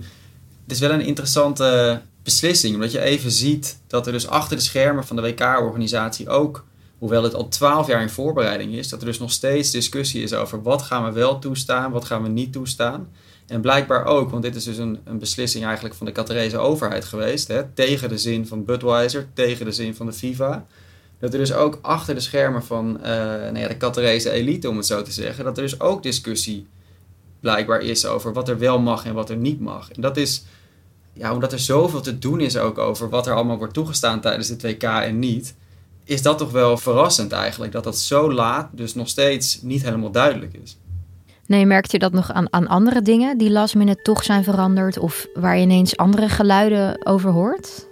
het 0.63 0.73
is 0.73 0.79
wel 0.79 0.91
een 0.91 1.01
interessante 1.01 2.01
beslissing. 2.23 2.75
Omdat 2.75 2.93
je 2.93 3.01
even 3.01 3.31
ziet 3.31 3.79
dat 3.87 4.07
er 4.07 4.13
dus 4.13 4.27
achter 4.27 4.57
de 4.57 4.63
schermen 4.63 5.07
van 5.07 5.17
de 5.17 5.23
WK-organisatie 5.23 6.29
ook, 6.29 6.65
hoewel 6.99 7.23
het 7.23 7.35
al 7.35 7.49
twaalf 7.49 7.87
jaar 7.87 8.03
in 8.03 8.11
voorbereiding 8.11 8.75
is, 8.75 8.89
dat 8.89 9.01
er 9.01 9.07
dus 9.07 9.19
nog 9.19 9.33
steeds 9.33 9.71
discussie 9.71 10.23
is 10.23 10.35
over 10.35 10.63
wat 10.63 10.83
gaan 10.83 11.05
we 11.05 11.13
wel 11.13 11.39
toestaan, 11.39 11.91
wat 11.91 12.05
gaan 12.05 12.23
we 12.23 12.29
niet 12.29 12.53
toestaan. 12.53 13.09
En 13.47 13.61
blijkbaar 13.61 14.05
ook, 14.05 14.31
want 14.31 14.43
dit 14.43 14.55
is 14.57 14.65
dus 14.65 14.79
een, 14.79 14.99
een 15.05 15.19
beslissing 15.19 15.65
eigenlijk 15.65 15.95
van 15.95 16.07
de 16.07 16.13
Qatarese 16.13 16.59
overheid 16.59 17.05
geweest, 17.05 17.49
hè, 17.49 17.65
tegen 17.75 18.09
de 18.09 18.19
zin 18.19 18.47
van 18.47 18.65
Budweiser, 18.65 19.27
tegen 19.35 19.65
de 19.65 19.73
zin 19.73 19.95
van 19.95 20.07
de 20.07 20.13
FIFA. 20.13 20.67
Dat 21.19 21.33
er 21.33 21.39
dus 21.39 21.53
ook 21.53 21.79
achter 21.83 22.15
de 22.15 22.21
schermen 22.21 22.65
van 22.65 23.03
eh 23.03 23.13
nou 23.15 23.59
ja, 23.59 23.69
de 23.69 23.77
Qatarese 23.77 24.31
elite, 24.31 24.69
om 24.69 24.77
het 24.77 24.87
zo 24.87 25.03
te 25.03 25.13
zeggen, 25.13 25.45
dat 25.45 25.57
er 25.57 25.63
dus 25.63 25.81
ook 25.81 26.03
discussie 26.03 26.67
blijkbaar 27.43 27.81
is 27.81 28.07
over 28.07 28.33
wat 28.33 28.49
er 28.49 28.59
wel 28.59 28.79
mag 28.79 29.05
en 29.05 29.15
wat 29.15 29.31
er 29.31 29.37
niet 29.37 29.61
mag. 29.61 29.91
En 29.91 30.01
dat 30.01 30.17
is, 30.17 30.45
ja, 31.13 31.33
omdat 31.33 31.53
er 31.53 31.59
zoveel 31.59 32.01
te 32.01 32.19
doen 32.19 32.41
is 32.41 32.57
ook 32.57 32.79
over 32.79 33.09
wat 33.09 33.27
er 33.27 33.35
allemaal 33.35 33.59
wordt 33.59 33.75
toegestaan 33.75 34.21
tijdens 34.21 34.49
het 34.49 34.63
WK 34.63 34.83
en 34.83 35.19
niet, 35.19 35.55
is 36.05 36.23
dat 36.23 36.39
toch 36.39 36.51
wel 36.51 36.77
verrassend 36.77 37.33
eigenlijk. 37.33 37.73
Dat 37.73 37.85
dat 37.85 37.99
zo 37.99 38.33
laat 38.33 38.69
dus 38.73 38.95
nog 38.95 39.09
steeds 39.09 39.63
niet 39.63 39.83
helemaal 39.83 40.11
duidelijk 40.11 40.55
is. 40.63 40.77
Nee, 41.47 41.67
merkt 41.67 41.93
je 41.93 41.99
dat 41.99 42.13
nog 42.13 42.33
aan, 42.33 42.53
aan 42.53 42.67
andere 42.67 43.03
dingen 43.03 43.39
die 43.39 43.51
last 43.51 43.75
minute 43.75 44.03
toch 44.03 44.23
zijn 44.23 44.45
veranderd 44.45 44.99
of 44.99 45.27
waar 45.35 45.57
je 45.57 45.63
ineens 45.63 45.97
andere 45.97 46.29
geluiden 46.29 47.07
over 47.07 47.31
hoort? 47.31 47.87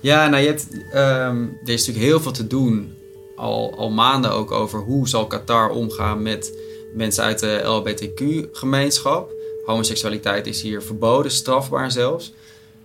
Ja, 0.00 0.28
nou, 0.28 0.42
je 0.42 0.48
hebt, 0.48 0.68
ehm, 0.92 1.42
er 1.64 1.72
is 1.72 1.86
natuurlijk 1.86 2.06
heel 2.06 2.20
veel 2.20 2.32
te 2.32 2.46
doen, 2.46 2.92
al, 3.36 3.74
al 3.76 3.90
maanden 3.90 4.32
ook 4.32 4.50
over 4.50 4.80
hoe 4.80 5.08
zal 5.08 5.26
Qatar 5.26 5.70
omgaan 5.70 6.22
met 6.22 6.58
mensen 6.94 7.24
uit 7.24 7.38
de 7.38 7.60
LHBTQ-gemeenschap. 7.64 9.32
Homoseksualiteit 9.64 10.46
is 10.46 10.62
hier 10.62 10.82
verboden, 10.82 11.30
strafbaar 11.30 11.90
zelfs. 11.90 12.32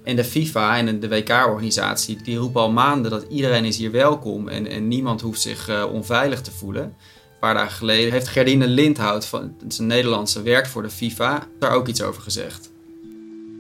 En 0.03 0.15
de 0.15 0.23
FIFA 0.23 0.77
en 0.77 0.99
de 0.99 1.09
WK-organisatie, 1.09 2.17
die 2.23 2.37
roepen 2.37 2.61
al 2.61 2.71
maanden 2.71 3.11
dat 3.11 3.25
iedereen 3.29 3.65
is 3.65 3.77
hier 3.77 3.91
welkom 3.91 4.47
en, 4.47 4.67
en 4.67 4.87
niemand 4.87 5.21
hoeft 5.21 5.41
zich 5.41 5.69
eh, 5.69 5.85
onveilig 5.93 6.41
te 6.41 6.51
voelen. 6.51 6.83
Een 6.83 7.39
paar 7.39 7.53
dagen 7.53 7.77
geleden 7.77 8.11
heeft 8.11 8.27
Gerdine 8.27 8.67
Lindhout, 8.67 9.25
van, 9.25 9.55
het 9.63 9.79
Nederlandse, 9.79 10.41
werkt 10.41 10.67
voor 10.67 10.81
de 10.81 10.89
FIFA, 10.89 11.47
daar 11.59 11.71
ook 11.71 11.87
iets 11.87 12.01
over 12.01 12.21
gezegd. 12.21 12.71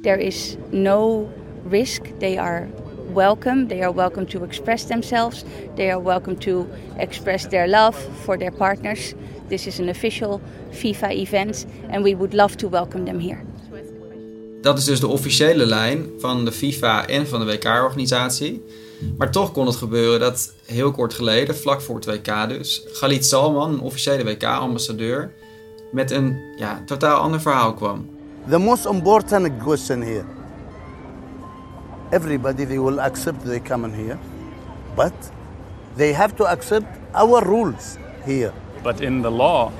There 0.01 0.23
is 0.23 0.55
no 0.69 1.29
risk. 1.69 2.01
They 2.19 2.39
are 2.39 2.67
welcome. 3.13 3.67
They 3.67 3.81
are 3.81 3.93
welcome 3.93 4.25
to 4.25 4.43
express 4.43 4.85
themselves. 4.85 5.43
They 5.75 5.91
are 5.91 6.01
welcome 6.01 6.37
to 6.37 6.67
express 6.97 7.47
their 7.47 7.67
love 7.67 7.95
for 8.23 8.37
their 8.37 8.51
partners. 8.51 9.13
This 9.47 9.67
is 9.67 9.79
an 9.79 9.89
official 9.89 10.41
FIFA 10.71 11.11
event 11.11 11.65
and 11.89 12.03
we 12.03 12.15
would 12.15 12.33
love 12.33 12.55
to 12.55 12.69
welcome 12.69 13.05
them 13.05 13.19
here. 13.19 13.43
Dat 14.61 14.77
is 14.77 14.83
dus 14.85 14.99
de 14.99 15.07
officiële 15.07 15.65
lijn 15.65 16.09
van 16.17 16.45
de 16.45 16.51
FIFA 16.51 17.07
en 17.07 17.27
van 17.27 17.39
de 17.39 17.45
WK-organisatie. 17.45 18.63
Maar 19.17 19.31
toch 19.31 19.51
kon 19.51 19.65
het 19.65 19.75
gebeuren 19.75 20.19
dat 20.19 20.53
heel 20.65 20.91
kort 20.91 21.13
geleden, 21.13 21.55
vlak 21.55 21.81
voor 21.81 21.95
het 21.95 22.05
WK 22.05 22.49
dus, 22.49 22.83
Khalid 22.93 23.25
Salman, 23.25 23.73
een 23.73 23.79
officiële 23.79 24.23
WK-ambassadeur, 24.23 25.33
met 25.91 26.11
een 26.11 26.37
ja, 26.57 26.83
totaal 26.85 27.19
ander 27.19 27.41
verhaal 27.41 27.73
kwam. 27.73 28.09
The 28.49 28.57
most 28.57 28.85
important 28.85 29.57
question 29.63 30.01
here 30.01 30.25
everybody 32.11 32.65
they 32.65 32.79
will 32.79 32.99
accept 32.99 33.43
they 33.45 33.59
come 33.59 33.85
in 33.85 33.93
here, 33.93 34.17
but 34.95 35.13
they 35.97 36.13
have 36.13 36.35
to 36.37 36.45
accept 36.45 36.87
our 37.13 37.41
rules 37.45 37.97
here. 38.25 38.51
But 38.83 39.01
in 39.01 39.21
the 39.21 39.31
law, 39.31 39.71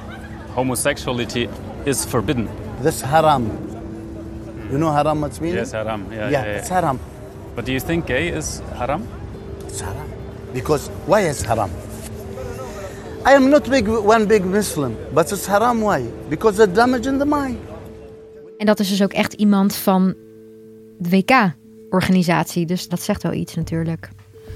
homosexuality 0.56 1.50
is 1.86 2.06
forbidden. 2.06 2.50
This 2.82 3.02
haram. 3.02 3.44
You 4.72 4.78
know 4.78 4.92
haram 4.92 5.22
what's 5.22 5.40
meaning? 5.40 5.58
Yes, 5.58 5.72
haram. 5.72 6.06
Yeah, 6.12 6.18
Yeah, 6.18 6.30
yeah, 6.32 6.46
yeah. 6.46 6.58
it's 6.58 6.70
haram. 6.70 7.00
But 7.56 7.66
do 7.66 7.72
you 7.72 7.80
think 7.80 8.06
gay 8.08 8.28
is 8.30 8.62
haram? 8.78 9.08
It's 9.68 9.80
haram. 9.82 10.08
Because 10.54 10.90
why 11.06 11.22
is 11.30 11.42
haram? 11.44 11.70
I 13.26 13.34
am 13.34 13.50
not 13.50 13.70
big 13.70 13.88
one 13.88 14.26
big 14.28 14.46
Muslim, 14.46 14.96
but 15.14 15.32
it's 15.32 15.46
haram 15.48 15.82
why? 15.82 16.02
Because 16.30 16.60
it's 16.64 16.74
damage 16.74 17.08
in 17.08 17.18
the 17.18 17.26
mind. 17.26 17.58
En 18.58 18.66
dat 18.66 18.80
is 18.80 18.90
dus 18.90 19.04
ook 19.04 19.14
echt 19.14 19.34
iemand 19.34 19.76
van 19.76 20.14
de 20.98 21.10
WK-organisatie. 21.96 22.66
Dus 22.66 22.88
dat 22.88 23.02
zegt 23.02 23.24
wel 23.24 23.34
iets 23.34 23.56
natuurlijk. 23.56 24.10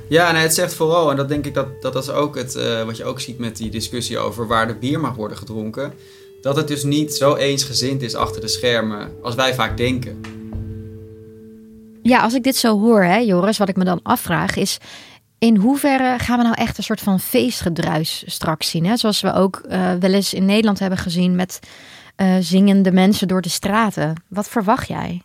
Ja, 0.10 0.32
nee, 0.32 0.42
het 0.42 0.54
zegt 0.54 0.74
vooral, 0.74 1.10
en 1.10 1.16
dat 1.16 1.28
denk 1.28 1.46
ik 1.46 1.54
dat 1.54 1.82
dat 1.82 1.96
is 1.96 2.10
ook 2.10 2.36
het, 2.36 2.56
eh, 2.56 2.84
wat 2.84 2.98
je 2.98 3.06
ook 3.06 3.20
ziet 3.20 3.40
met 3.40 3.58
die 3.58 3.70
discussie 3.70 4.18
over 4.18 4.48
waar 4.48 4.68
de 4.68 4.76
bier 4.76 5.00
mag 5.00 5.16
worden 5.16 5.38
gedronken. 5.38 5.94
Dat 6.42 6.56
het 6.56 6.68
dus 6.68 6.84
niet 6.84 7.14
zo 7.14 7.36
eensgezind 7.36 8.02
is 8.02 8.16
achter 8.16 8.42
de 8.42 8.48
schermen 8.48 9.12
als 9.22 9.36
wij 9.36 9.54
vaak 9.54 9.78
denken. 9.78 10.22
Ja, 12.02 12.22
als 12.22 12.34
ik 12.34 12.44
dit 12.44 12.56
zo 12.56 12.80
hoor, 12.80 13.04
hè, 13.04 13.18
Joris, 13.18 13.58
wat 13.58 13.70
ik 13.70 13.76
me 13.76 13.84
dan 13.84 14.00
afvraag 14.04 14.56
is... 14.56 14.78
in 15.38 15.56
hoeverre 15.56 16.20
gaan 16.20 16.38
we 16.38 16.44
nou 16.44 16.56
echt 16.56 16.78
een 16.78 16.84
soort 16.84 17.02
van 17.02 17.20
feestgedruis 17.20 18.24
straks 18.26 18.70
zien? 18.70 18.86
Hè? 18.86 18.98
Zoals 18.98 19.22
we 19.22 19.34
ook 19.34 19.62
eh, 19.70 19.94
wel 20.00 20.14
eens 20.14 20.34
in 20.34 20.46
Nederland 20.46 20.80
hebben 20.80 21.00
gezien 21.00 21.36
met 21.36 21.60
eh, 22.16 22.36
zingende 22.40 22.92
mensen 22.92 23.28
door 23.28 23.42
de 23.42 23.50
straten. 23.50 24.14
Wat 24.28 24.50
verwacht 24.50 24.88
jij? 24.88 25.22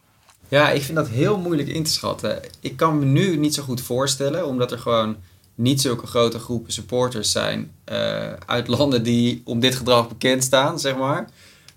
Ja, 0.49 0.71
ik 0.71 0.83
vind 0.83 0.97
dat 0.97 1.09
heel 1.09 1.39
moeilijk 1.39 1.69
in 1.69 1.85
te 1.85 1.91
schatten. 1.91 2.41
Ik 2.61 2.77
kan 2.77 2.99
me 2.99 3.05
nu 3.05 3.37
niet 3.37 3.55
zo 3.55 3.63
goed 3.63 3.81
voorstellen, 3.81 4.47
omdat 4.47 4.73
er 4.73 4.79
gewoon 4.79 5.17
niet 5.55 5.81
zulke 5.81 6.07
grote 6.07 6.39
groepen 6.39 6.73
supporters 6.73 7.33
zijn 7.33 7.71
eh, 7.85 8.33
uit 8.33 8.69
landen 8.69 9.03
die 9.03 9.43
om 9.45 9.61
dit 9.61 9.75
gedrag 9.75 10.09
bekend 10.09 10.45
staan, 10.45 10.81
zeg 10.81 10.97
maar. 10.97 11.29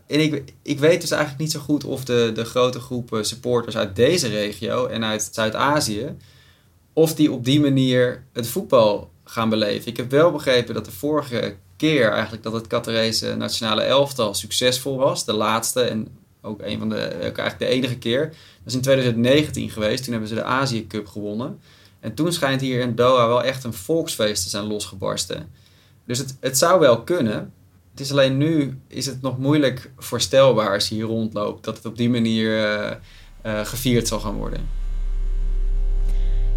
En 0.07 0.19
ik, 0.19 0.53
ik 0.61 0.79
weet 0.79 1.01
dus 1.01 1.11
eigenlijk 1.11 1.41
niet 1.41 1.51
zo 1.51 1.59
goed 1.59 1.83
of 1.83 2.05
de, 2.05 2.31
de 2.33 2.45
grote 2.45 2.79
groepen 2.79 3.25
supporters 3.25 3.77
uit 3.77 3.95
deze 3.95 4.27
regio 4.27 4.85
en 4.85 5.03
uit 5.03 5.29
Zuid-Azië, 5.31 6.15
of 6.93 7.15
die 7.15 7.31
op 7.31 7.45
die 7.45 7.59
manier 7.59 8.23
het 8.33 8.47
voetbal 8.47 9.09
gaan 9.23 9.49
beleven. 9.49 9.87
Ik 9.87 9.97
heb 9.97 10.11
wel 10.11 10.31
begrepen 10.31 10.73
dat 10.73 10.85
de 10.85 10.91
vorige 10.91 11.55
keer 11.77 12.11
eigenlijk 12.11 12.43
dat 12.43 12.53
het 12.53 12.67
Qatarese 12.67 13.35
nationale 13.35 13.81
elftal 13.81 14.33
succesvol 14.33 14.97
was, 14.97 15.25
de 15.25 15.33
laatste 15.33 15.81
en 15.81 16.07
ook 16.47 16.61
een 16.61 16.79
van 16.79 16.89
de, 16.89 16.95
ook 17.15 17.37
eigenlijk 17.37 17.59
de 17.59 17.65
enige 17.65 17.97
keer. 17.97 18.21
Dat 18.27 18.65
is 18.65 18.73
in 18.73 18.81
2019 18.81 19.69
geweest, 19.69 20.03
toen 20.03 20.11
hebben 20.11 20.29
ze 20.29 20.35
de 20.35 20.43
Azië 20.43 20.87
Cup 20.87 21.07
gewonnen. 21.07 21.59
En 21.99 22.13
toen 22.13 22.31
schijnt 22.31 22.61
hier 22.61 22.79
in 22.79 22.95
Doha 22.95 23.27
wel 23.27 23.43
echt 23.43 23.63
een 23.63 23.73
volksfeest 23.73 24.43
te 24.43 24.49
zijn 24.49 24.63
losgebarsten. 24.63 25.49
Dus 26.05 26.17
het, 26.17 26.37
het 26.39 26.57
zou 26.57 26.79
wel 26.79 27.03
kunnen. 27.03 27.53
Het 27.91 27.99
is 27.99 28.11
alleen 28.11 28.37
nu 28.37 28.79
is 28.87 29.05
het 29.05 29.21
nog 29.21 29.37
moeilijk 29.37 29.91
voorstelbaar 29.97 30.73
als 30.73 30.89
je 30.89 30.95
hier 30.95 31.05
rondloopt 31.05 31.63
dat 31.63 31.75
het 31.75 31.85
op 31.85 31.97
die 31.97 32.09
manier 32.09 32.63
eh, 32.63 32.91
eh, 33.41 33.65
gevierd 33.65 34.07
zal 34.07 34.19
gaan 34.19 34.35
worden. 34.35 34.59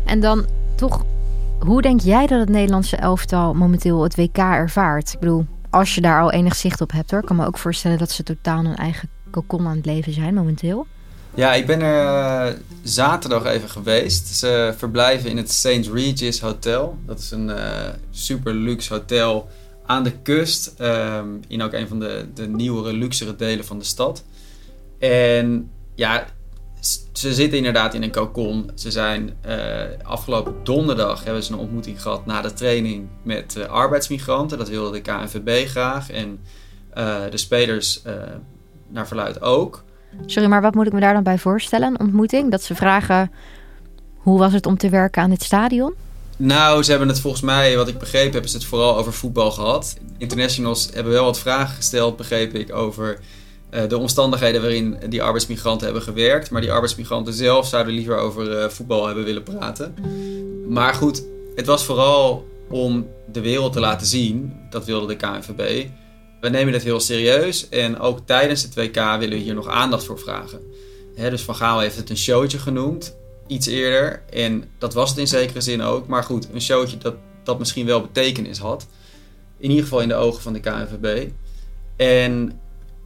En 0.05 0.21
dan 0.21 0.47
toch, 0.77 1.05
hoe 1.59 1.83
denk 1.83 2.01
jij 2.01 2.27
dat 2.27 2.41
het 2.41 2.49
Nederlandse 2.49 2.97
elftal 2.97 3.55
momenteel 3.55 4.03
het 4.03 4.17
WK 4.17 4.39
ervaart? 4.39 5.13
Ik 5.13 5.19
bedoel, 5.19 5.47
Als 5.71 5.95
je 5.95 6.01
daar 6.01 6.21
al 6.21 6.33
enig 6.33 6.57
zicht 6.57 6.81
op 6.81 6.93
hebt 6.93 7.11
hoor. 7.11 7.21
Ik 7.21 7.27
kan 7.27 7.37
me 7.37 7.47
ook 7.47 7.59
voorstellen 7.59 7.99
dat 7.99 8.11
ze 8.11 8.23
totaal 8.23 8.65
een 8.65 8.77
eigen 8.77 9.09
cocon 9.31 9.67
aan 9.67 9.77
het 9.77 9.87
leven 9.87 10.13
zijn 10.13 10.35
momenteel. 10.35 10.87
Ja, 11.35 11.55
ik 11.55 11.67
ben 11.67 11.81
er 11.81 12.53
uh, 12.53 12.59
zaterdag 12.83 13.45
even 13.45 13.69
geweest. 13.69 14.27
Ze 14.27 14.75
verblijven 14.77 15.31
in 15.31 15.37
het 15.37 15.53
St. 15.53 15.89
Regis 15.93 16.41
Hotel. 16.41 16.99
Dat 17.07 17.19
is 17.19 17.31
een 17.31 17.49
uh, 17.49 17.89
super 18.11 18.55
luxe 18.55 18.93
hotel 18.93 19.49
aan 19.87 20.03
de 20.03 20.13
kust. 20.23 20.75
Um, 20.81 21.41
in 21.49 21.63
ook 21.63 21.73
een 21.73 21.89
van 21.89 21.99
de, 21.99 22.27
de 22.35 22.49
nieuwere, 22.49 22.93
luxere 22.93 23.37
delen 23.37 23.65
van 23.65 23.79
de 23.79 23.85
stad. 23.85 24.25
En 24.99 25.71
ja, 25.95 26.27
ze 27.13 27.35
zitten 27.35 27.59
inderdaad 27.59 27.95
in 27.95 28.03
een 28.03 28.13
cocon. 28.13 28.71
Ze 28.75 28.91
zijn 28.91 29.37
uh, 29.47 29.83
afgelopen 30.03 30.55
donderdag 30.63 31.25
hebben 31.25 31.43
ze 31.43 31.53
een 31.53 31.59
ontmoeting 31.59 32.03
gehad 32.03 32.27
na 32.27 32.41
de 32.41 32.53
training 32.53 33.09
met 33.23 33.69
arbeidsmigranten. 33.69 34.59
Dat 34.59 34.69
wilde 34.69 34.91
de 34.91 35.01
KNVB 35.01 35.69
graag 35.69 36.11
en 36.11 36.41
de 37.31 37.37
spelers 37.39 38.03
naar 38.91 39.07
verluid 39.07 39.43
ook. 39.43 39.85
Sorry, 40.27 40.49
maar 40.49 40.63
wat 40.63 40.75
moet 40.75 40.87
ik 40.87 40.93
me 40.93 41.01
daar 41.01 41.15
dan 41.15 41.23
bij 41.23 41.39
voorstellen? 41.39 41.89
Een 41.89 42.01
ontmoeting? 42.01 42.51
Dat 42.51 42.63
ze 42.63 42.75
vragen 42.75 43.31
hoe 44.17 44.39
was 44.39 44.53
het 44.53 44.67
om 44.67 44.79
te 44.79 44.89
werken 44.89 45.23
aan 45.23 45.31
dit 45.31 45.43
stadion? 45.43 45.95
Nou, 46.37 46.83
ze 46.83 46.91
hebben 46.91 47.09
het 47.09 47.21
volgens 47.21 47.43
mij, 47.43 47.77
wat 47.77 47.89
ik 47.89 47.99
begrepen 47.99 48.35
heb, 48.35 48.45
is 48.45 48.53
het 48.53 48.65
vooral 48.65 48.97
over 48.97 49.13
voetbal 49.13 49.51
gehad. 49.51 49.97
Internationals 50.19 50.89
hebben 50.93 51.13
wel 51.13 51.25
wat 51.25 51.39
vragen 51.39 51.75
gesteld, 51.77 52.17
begreep 52.17 52.55
ik, 52.55 52.75
over 52.75 53.19
uh, 53.71 53.89
de 53.89 53.99
omstandigheden 53.99 54.61
waarin 54.61 54.97
die 55.09 55.23
arbeidsmigranten 55.23 55.85
hebben 55.85 56.03
gewerkt. 56.03 56.51
Maar 56.51 56.61
die 56.61 56.73
arbeidsmigranten 56.73 57.33
zelf 57.33 57.67
zouden 57.67 57.95
liever 57.95 58.17
over 58.17 58.63
uh, 58.63 58.69
voetbal 58.69 59.07
hebben 59.07 59.25
willen 59.25 59.43
praten. 59.43 59.95
Maar 60.69 60.95
goed, 60.95 61.25
het 61.55 61.67
was 61.67 61.85
vooral 61.85 62.47
om 62.69 63.07
de 63.33 63.41
wereld 63.41 63.73
te 63.73 63.81
laten 63.81 64.07
zien, 64.07 64.53
dat 64.71 64.85
wilde 64.85 65.07
de 65.07 65.17
KNVB. 65.17 65.89
We 66.41 66.49
nemen 66.49 66.73
dit 66.73 66.83
heel 66.83 67.01
serieus 67.01 67.69
en 67.69 67.99
ook 67.99 68.19
tijdens 68.25 68.63
het 68.63 68.75
WK 68.75 68.95
willen 68.95 69.29
we 69.29 69.35
hier 69.35 69.55
nog 69.55 69.69
aandacht 69.69 70.05
voor 70.05 70.19
vragen. 70.19 70.61
Dus 71.15 71.43
Van 71.43 71.55
Gaal 71.55 71.81
heeft 71.81 71.97
het 71.97 72.11
een 72.11 72.17
showtje 72.17 72.59
genoemd, 72.59 73.17
iets 73.47 73.67
eerder. 73.67 74.23
En 74.31 74.65
dat 74.79 74.95
was 74.95 75.11
het 75.11 75.19
in 75.19 75.27
zekere 75.27 75.61
zin 75.61 75.83
ook. 75.83 76.07
Maar 76.07 76.25
goed, 76.25 76.49
een 76.53 76.63
showtje 76.63 76.99
dat, 76.99 77.15
dat 77.45 77.59
misschien 77.59 77.87
wel 77.87 78.01
betekenis 78.01 78.59
had. 78.59 78.87
In 79.57 79.69
ieder 79.69 79.85
geval 79.85 80.01
in 80.01 80.09
de 80.09 80.15
ogen 80.15 80.43
van 80.43 80.53
de 80.53 80.61
KNVB. 80.61 81.29
En 81.97 82.61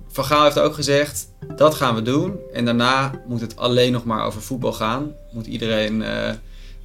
Van 0.08 0.24
Gaal 0.24 0.44
heeft 0.44 0.58
ook 0.58 0.74
gezegd, 0.74 1.28
dat 1.56 1.74
gaan 1.74 1.94
we 1.94 2.02
doen. 2.02 2.38
En 2.52 2.64
daarna 2.64 3.22
moet 3.26 3.40
het 3.40 3.56
alleen 3.56 3.92
nog 3.92 4.04
maar 4.04 4.26
over 4.26 4.42
voetbal 4.42 4.72
gaan. 4.72 5.12
Moet 5.32 5.46
iedereen 5.46 6.00
uh, 6.00 6.30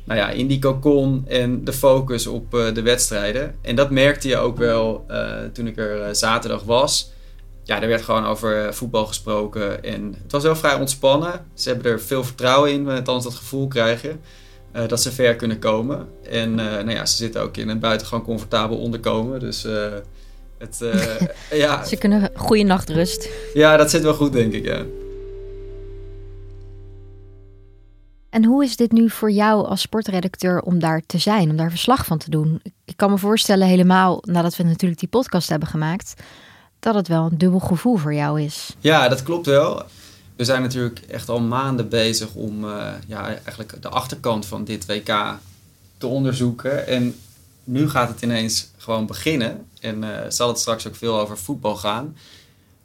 nou 0.09 0.21
ja, 0.21 0.29
in 0.29 0.47
die 0.47 0.59
cocon 0.59 1.25
en 1.27 1.63
de 1.63 1.73
focus 1.73 2.27
op 2.27 2.53
uh, 2.53 2.73
de 2.73 2.81
wedstrijden. 2.81 3.55
En 3.61 3.75
dat 3.75 3.89
merkte 3.89 4.27
je 4.27 4.37
ook 4.37 4.57
wel 4.57 5.05
uh, 5.11 5.31
toen 5.53 5.67
ik 5.67 5.77
er 5.77 6.15
zaterdag 6.15 6.63
was. 6.63 7.11
Ja, 7.63 7.81
er 7.81 7.87
werd 7.87 8.01
gewoon 8.01 8.25
over 8.25 8.73
voetbal 8.73 9.05
gesproken. 9.05 9.83
En 9.83 10.15
het 10.23 10.31
was 10.31 10.43
wel 10.43 10.55
vrij 10.55 10.73
ontspannen. 10.73 11.45
Ze 11.53 11.69
hebben 11.69 11.91
er 11.91 12.01
veel 12.01 12.23
vertrouwen 12.23 12.71
in, 12.71 12.89
althans 12.89 13.23
dat 13.23 13.33
gevoel 13.33 13.67
krijgen. 13.67 14.21
dat 14.87 15.01
ze 15.01 15.11
ver 15.11 15.35
kunnen 15.35 15.59
komen. 15.59 16.07
En 16.29 16.55
nou 16.55 16.91
ja, 16.91 17.05
ze 17.05 17.15
zitten 17.15 17.41
ook 17.41 17.57
in 17.57 17.69
een 17.69 17.79
buitengewoon 17.79 18.23
comfortabel 18.23 18.77
onderkomen. 18.77 19.39
Dus 19.39 19.65
het, 20.57 20.79
ja. 21.51 21.85
Ze 21.85 21.95
kunnen 21.97 22.29
goede 22.35 22.63
nachtrust. 22.63 23.29
Ja, 23.53 23.77
dat 23.77 23.89
zit 23.89 24.01
wel 24.01 24.13
goed, 24.13 24.33
denk 24.33 24.53
ik. 24.53 24.65
Ja. 24.65 24.85
En 28.29 28.45
hoe 28.45 28.63
is 28.63 28.75
dit 28.75 28.91
nu 28.91 29.09
voor 29.09 29.31
jou 29.31 29.65
als 29.65 29.81
sportredacteur 29.81 30.61
om 30.61 30.79
daar 30.79 31.01
te 31.05 31.17
zijn, 31.17 31.49
om 31.49 31.57
daar 31.57 31.69
verslag 31.69 32.05
van 32.05 32.17
te 32.17 32.29
doen? 32.29 32.61
Ik 32.85 32.97
kan 32.97 33.09
me 33.09 33.17
voorstellen, 33.17 33.67
helemaal 33.67 34.23
nadat 34.25 34.55
we 34.55 34.63
natuurlijk 34.63 34.99
die 34.99 35.09
podcast 35.09 35.49
hebben 35.49 35.67
gemaakt, 35.67 36.13
dat 36.79 36.95
het 36.95 37.07
wel 37.07 37.25
een 37.25 37.37
dubbel 37.37 37.59
gevoel 37.59 37.97
voor 37.97 38.13
jou 38.13 38.41
is. 38.41 38.75
Ja, 38.79 39.09
dat 39.09 39.23
klopt 39.23 39.45
wel. 39.45 39.83
We 40.35 40.43
zijn 40.45 40.61
natuurlijk 40.61 40.99
echt 40.99 41.29
al 41.29 41.39
maanden 41.39 41.89
bezig 41.89 42.33
om 42.33 42.63
uh, 42.63 42.91
ja, 43.07 43.25
eigenlijk 43.25 43.81
de 43.81 43.89
achterkant 43.89 44.45
van 44.45 44.63
dit 44.63 44.85
WK 44.85 45.37
te 45.97 46.07
onderzoeken. 46.07 46.87
En 46.87 47.15
nu 47.63 47.89
gaat 47.89 48.09
het 48.09 48.21
ineens 48.21 48.71
gewoon 48.77 49.05
beginnen. 49.05 49.67
En 49.81 50.03
uh, 50.03 50.17
zal 50.27 50.47
het 50.47 50.59
straks 50.59 50.87
ook 50.87 50.95
veel 50.95 51.19
over 51.19 51.37
voetbal 51.37 51.75
gaan. 51.75 52.17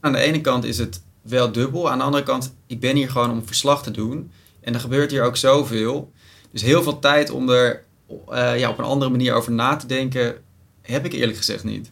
Aan 0.01 0.13
de 0.13 0.19
ene 0.19 0.41
kant 0.41 0.65
is 0.65 0.79
het 0.79 1.01
wel 1.23 1.53
dubbel. 1.53 1.91
Aan 1.91 1.99
de 1.99 2.05
andere 2.05 2.25
kant, 2.25 2.53
ik 2.67 2.81
ben 2.81 2.97
hier 2.97 3.11
gewoon 3.11 3.31
om 3.31 3.47
verslag 3.47 3.83
te 3.83 3.91
doen. 3.91 4.31
En 4.65 4.75
er 4.75 4.81
gebeurt 4.81 5.11
hier 5.11 5.23
ook 5.23 5.37
zoveel. 5.37 6.13
Dus 6.51 6.63
heel 6.63 6.83
veel 6.83 6.99
tijd 6.99 7.31
om 7.31 7.51
er 7.51 7.85
uh, 8.31 8.59
ja, 8.59 8.71
op 8.71 8.79
een 8.79 8.85
andere 8.85 9.11
manier 9.11 9.35
over 9.35 9.53
na 9.53 9.77
te 9.77 9.87
denken, 9.87 10.35
heb 10.83 11.05
ik 11.05 11.13
eerlijk 11.13 11.39
gezegd 11.39 11.65
niet. 11.65 11.91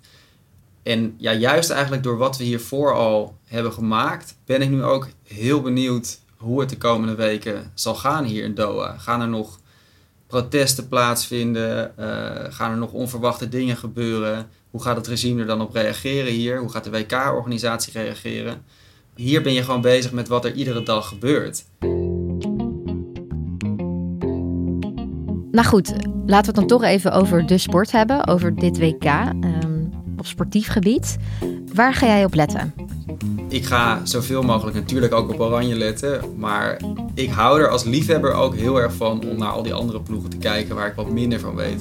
En 0.82 1.14
ja, 1.18 1.32
juist 1.32 1.70
eigenlijk 1.70 2.02
door 2.02 2.16
wat 2.16 2.37
we 2.37 2.44
hiervoor 2.44 2.94
al 2.94 3.37
hebben 3.44 3.72
gemaakt, 3.72 4.37
ben 4.44 4.62
ik 4.62 4.70
nu 4.70 4.82
ook 4.82 5.08
heel 5.22 5.61
benieuwd 5.61 6.18
hoe 6.37 6.61
het 6.61 6.68
de 6.68 6.76
komende 6.76 7.14
weken 7.14 7.70
zal 7.74 7.94
gaan 7.94 8.24
hier 8.24 8.44
in 8.44 8.54
Doha. 8.54 8.98
Gaan 8.98 9.20
er 9.20 9.28
nog 9.28 9.61
protesten 10.26 10.88
plaatsvinden? 10.88 11.92
Uh, 11.98 12.06
gaan 12.48 12.70
er 12.70 12.76
nog 12.76 12.92
onverwachte 12.92 13.48
dingen 13.48 13.76
gebeuren? 13.76 14.48
Hoe 14.70 14.82
gaat 14.82 14.96
het 14.96 15.06
regime 15.06 15.40
er 15.40 15.46
dan 15.46 15.61
op 15.61 15.74
reageren 15.74 16.32
hier? 16.32 16.58
Hoe 16.58 16.70
gaat 16.70 16.85
de 16.85 16.90
WK-organisatie 16.90 17.92
reageren? 17.92 18.64
Hier 19.16 19.42
ben 19.42 19.52
je 19.52 19.62
gewoon 19.62 19.80
bezig 19.80 20.12
met 20.12 20.28
wat 20.28 20.44
er 20.44 20.54
iedere 20.54 20.82
dag 20.82 21.08
gebeurt. 21.08 21.64
Nou 25.52 25.66
goed, 25.66 25.88
laten 26.26 26.26
we 26.26 26.36
het 26.36 26.54
dan 26.54 26.66
toch 26.66 26.82
even 26.82 27.12
over 27.12 27.46
de 27.46 27.58
sport 27.58 27.92
hebben, 27.92 28.26
over 28.26 28.54
dit 28.54 28.78
WK 28.78 29.04
um, 29.04 29.92
op 30.18 30.26
sportief 30.26 30.68
gebied. 30.68 31.16
Waar 31.74 31.94
ga 31.94 32.06
jij 32.06 32.24
op 32.24 32.34
letten? 32.34 32.74
Ik 33.48 33.64
ga 33.64 34.00
zoveel 34.04 34.42
mogelijk 34.42 34.76
natuurlijk 34.76 35.12
ook 35.12 35.30
op 35.30 35.40
Oranje 35.40 35.74
letten. 35.74 36.20
Maar 36.36 36.80
ik 37.14 37.30
hou 37.30 37.60
er 37.60 37.68
als 37.68 37.84
liefhebber 37.84 38.32
ook 38.32 38.54
heel 38.54 38.80
erg 38.80 38.94
van 38.94 39.28
om 39.28 39.38
naar 39.38 39.50
al 39.50 39.62
die 39.62 39.74
andere 39.74 40.00
ploegen 40.00 40.30
te 40.30 40.36
kijken 40.36 40.74
waar 40.74 40.86
ik 40.86 40.94
wat 40.94 41.10
minder 41.10 41.40
van 41.40 41.54
weet. 41.54 41.80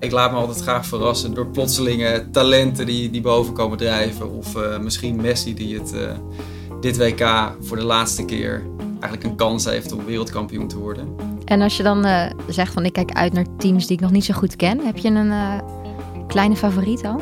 Ik 0.00 0.10
laat 0.10 0.32
me 0.32 0.38
altijd 0.38 0.60
graag 0.60 0.86
verrassen 0.86 1.34
door 1.34 1.46
plotselinge 1.46 2.26
talenten 2.30 2.86
die, 2.86 3.10
die 3.10 3.20
boven 3.20 3.54
komen 3.54 3.78
drijven. 3.78 4.30
Of 4.30 4.56
uh, 4.56 4.78
misschien 4.78 5.16
Messi 5.16 5.54
die 5.54 5.78
het 5.78 5.94
uh, 5.94 6.00
dit 6.80 6.96
WK 6.96 7.52
voor 7.60 7.76
de 7.76 7.84
laatste 7.84 8.24
keer 8.24 8.62
eigenlijk 8.90 9.24
een 9.24 9.36
kans 9.36 9.64
heeft 9.64 9.92
om 9.92 10.04
wereldkampioen 10.04 10.68
te 10.68 10.78
worden. 10.78 11.35
En 11.46 11.62
als 11.62 11.76
je 11.76 11.82
dan 11.82 12.06
uh, 12.06 12.26
zegt 12.48 12.72
van 12.72 12.84
ik 12.84 12.92
kijk 12.92 13.12
uit 13.12 13.32
naar 13.32 13.46
teams 13.58 13.86
die 13.86 13.96
ik 13.96 14.02
nog 14.02 14.10
niet 14.10 14.24
zo 14.24 14.34
goed 14.34 14.56
ken, 14.56 14.80
heb 14.80 14.96
je 14.96 15.08
een 15.08 15.62
kleine 16.26 16.56
favoriet 16.56 17.04
al? 17.04 17.20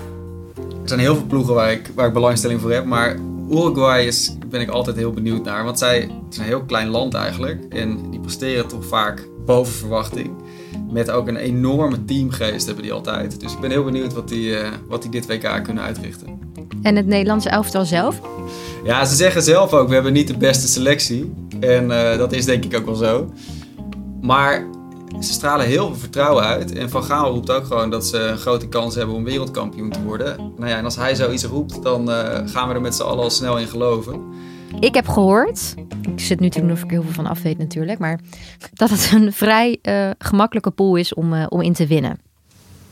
Er 0.57 0.89
zijn 0.89 1.01
heel 1.01 1.15
veel 1.15 1.27
ploegen 1.27 1.55
waar 1.55 1.73
ik, 1.73 1.91
waar 1.95 2.07
ik 2.07 2.13
belangstelling 2.13 2.61
voor 2.61 2.73
heb, 2.73 2.85
maar 2.85 3.17
Uruguay 3.51 4.05
is, 4.05 4.37
ben 4.51 4.61
ik 4.61 4.69
altijd 4.69 4.97
heel 4.97 5.13
benieuwd 5.13 5.45
naar. 5.45 5.65
Want 5.65 5.79
zij, 5.79 6.01
het 6.01 6.33
is 6.33 6.39
een 6.39 6.45
heel 6.45 6.65
klein 6.65 6.89
land 6.89 7.15
eigenlijk. 7.15 7.65
En 7.69 8.11
die 8.11 8.21
presteren 8.21 8.67
toch 8.67 8.85
vaak 8.85 9.29
boven 9.47 9.73
verwachting. 9.73 10.31
Met 10.91 11.11
ook 11.11 11.29
een 11.29 11.37
enorme 11.37 12.05
teamgeest 12.05 12.67
hebben 12.67 12.83
die 12.83 12.93
altijd. 12.93 13.41
Dus 13.41 13.53
ik 13.53 13.61
ben 13.61 13.71
heel 13.71 13.85
benieuwd 13.85 14.13
wat 14.13 14.29
die, 14.29 14.49
uh, 14.49 14.69
wat 14.89 15.03
die 15.03 15.11
dit 15.11 15.27
WK 15.27 15.61
kunnen 15.63 15.83
uitrichten. 15.83 16.39
En 16.83 16.97
het 16.97 17.07
Nederlandse 17.07 17.49
elftal 17.49 17.85
zelf? 17.85 18.21
Ja, 18.85 19.05
ze 19.05 19.15
zeggen 19.15 19.43
zelf 19.43 19.73
ook, 19.73 19.89
we 19.89 19.95
hebben 19.95 20.13
niet 20.13 20.29
de 20.29 20.37
beste 20.37 20.69
selectie. 20.69 21.33
En 21.61 21.85
uh, 21.85 22.17
dat 22.17 22.33
is 22.33 22.45
denk 22.45 22.65
ik 22.65 22.77
ook 22.77 22.85
wel 22.85 22.95
zo. 22.95 23.33
Maar 24.25 24.67
ze 25.21 25.33
stralen 25.33 25.67
heel 25.67 25.87
veel 25.87 25.97
vertrouwen 25.97 26.45
uit. 26.45 26.73
En 26.73 26.91
Van 26.91 27.05
Gaal 27.05 27.33
roept 27.33 27.51
ook 27.51 27.67
gewoon 27.67 27.91
dat 27.91 28.07
ze 28.07 28.19
een 28.19 28.39
grote 28.39 28.69
kans 28.69 28.95
hebben 28.95 29.15
om 29.15 29.25
wereldkampioen 29.25 29.91
te 29.91 30.03
worden. 30.03 30.53
Nou 30.57 30.71
ja, 30.71 30.77
en 30.77 30.85
als 30.85 30.97
hij 30.97 31.15
zoiets 31.15 31.45
roept, 31.45 31.83
dan 31.83 32.11
uh, 32.11 32.39
gaan 32.45 32.69
we 32.69 32.75
er 32.75 32.81
met 32.81 32.95
z'n 32.95 33.03
allen 33.03 33.23
al 33.23 33.31
snel 33.31 33.59
in 33.59 33.67
geloven. 33.67 34.23
Ik 34.81 34.95
heb 34.95 35.09
gehoord, 35.09 35.75
ik 36.15 36.21
zit 36.21 36.41
nu 36.41 36.51
te 36.51 36.61
doen 36.61 36.71
of 36.71 36.83
ik 36.83 36.91
heel 36.91 37.03
veel 37.03 37.13
van 37.13 37.27
af 37.27 37.43
weet 37.43 37.59
natuurlijk, 37.59 37.99
maar 37.99 38.21
dat 38.73 38.91
het 38.91 39.11
een 39.15 39.33
vrij 39.33 39.79
uh, 39.83 40.11
gemakkelijke 40.19 40.71
pool 40.71 40.97
is 40.97 41.15
om, 41.15 41.33
uh, 41.33 41.47
om 41.49 41.61
in 41.61 41.73
te 41.73 41.87
winnen. 41.87 42.19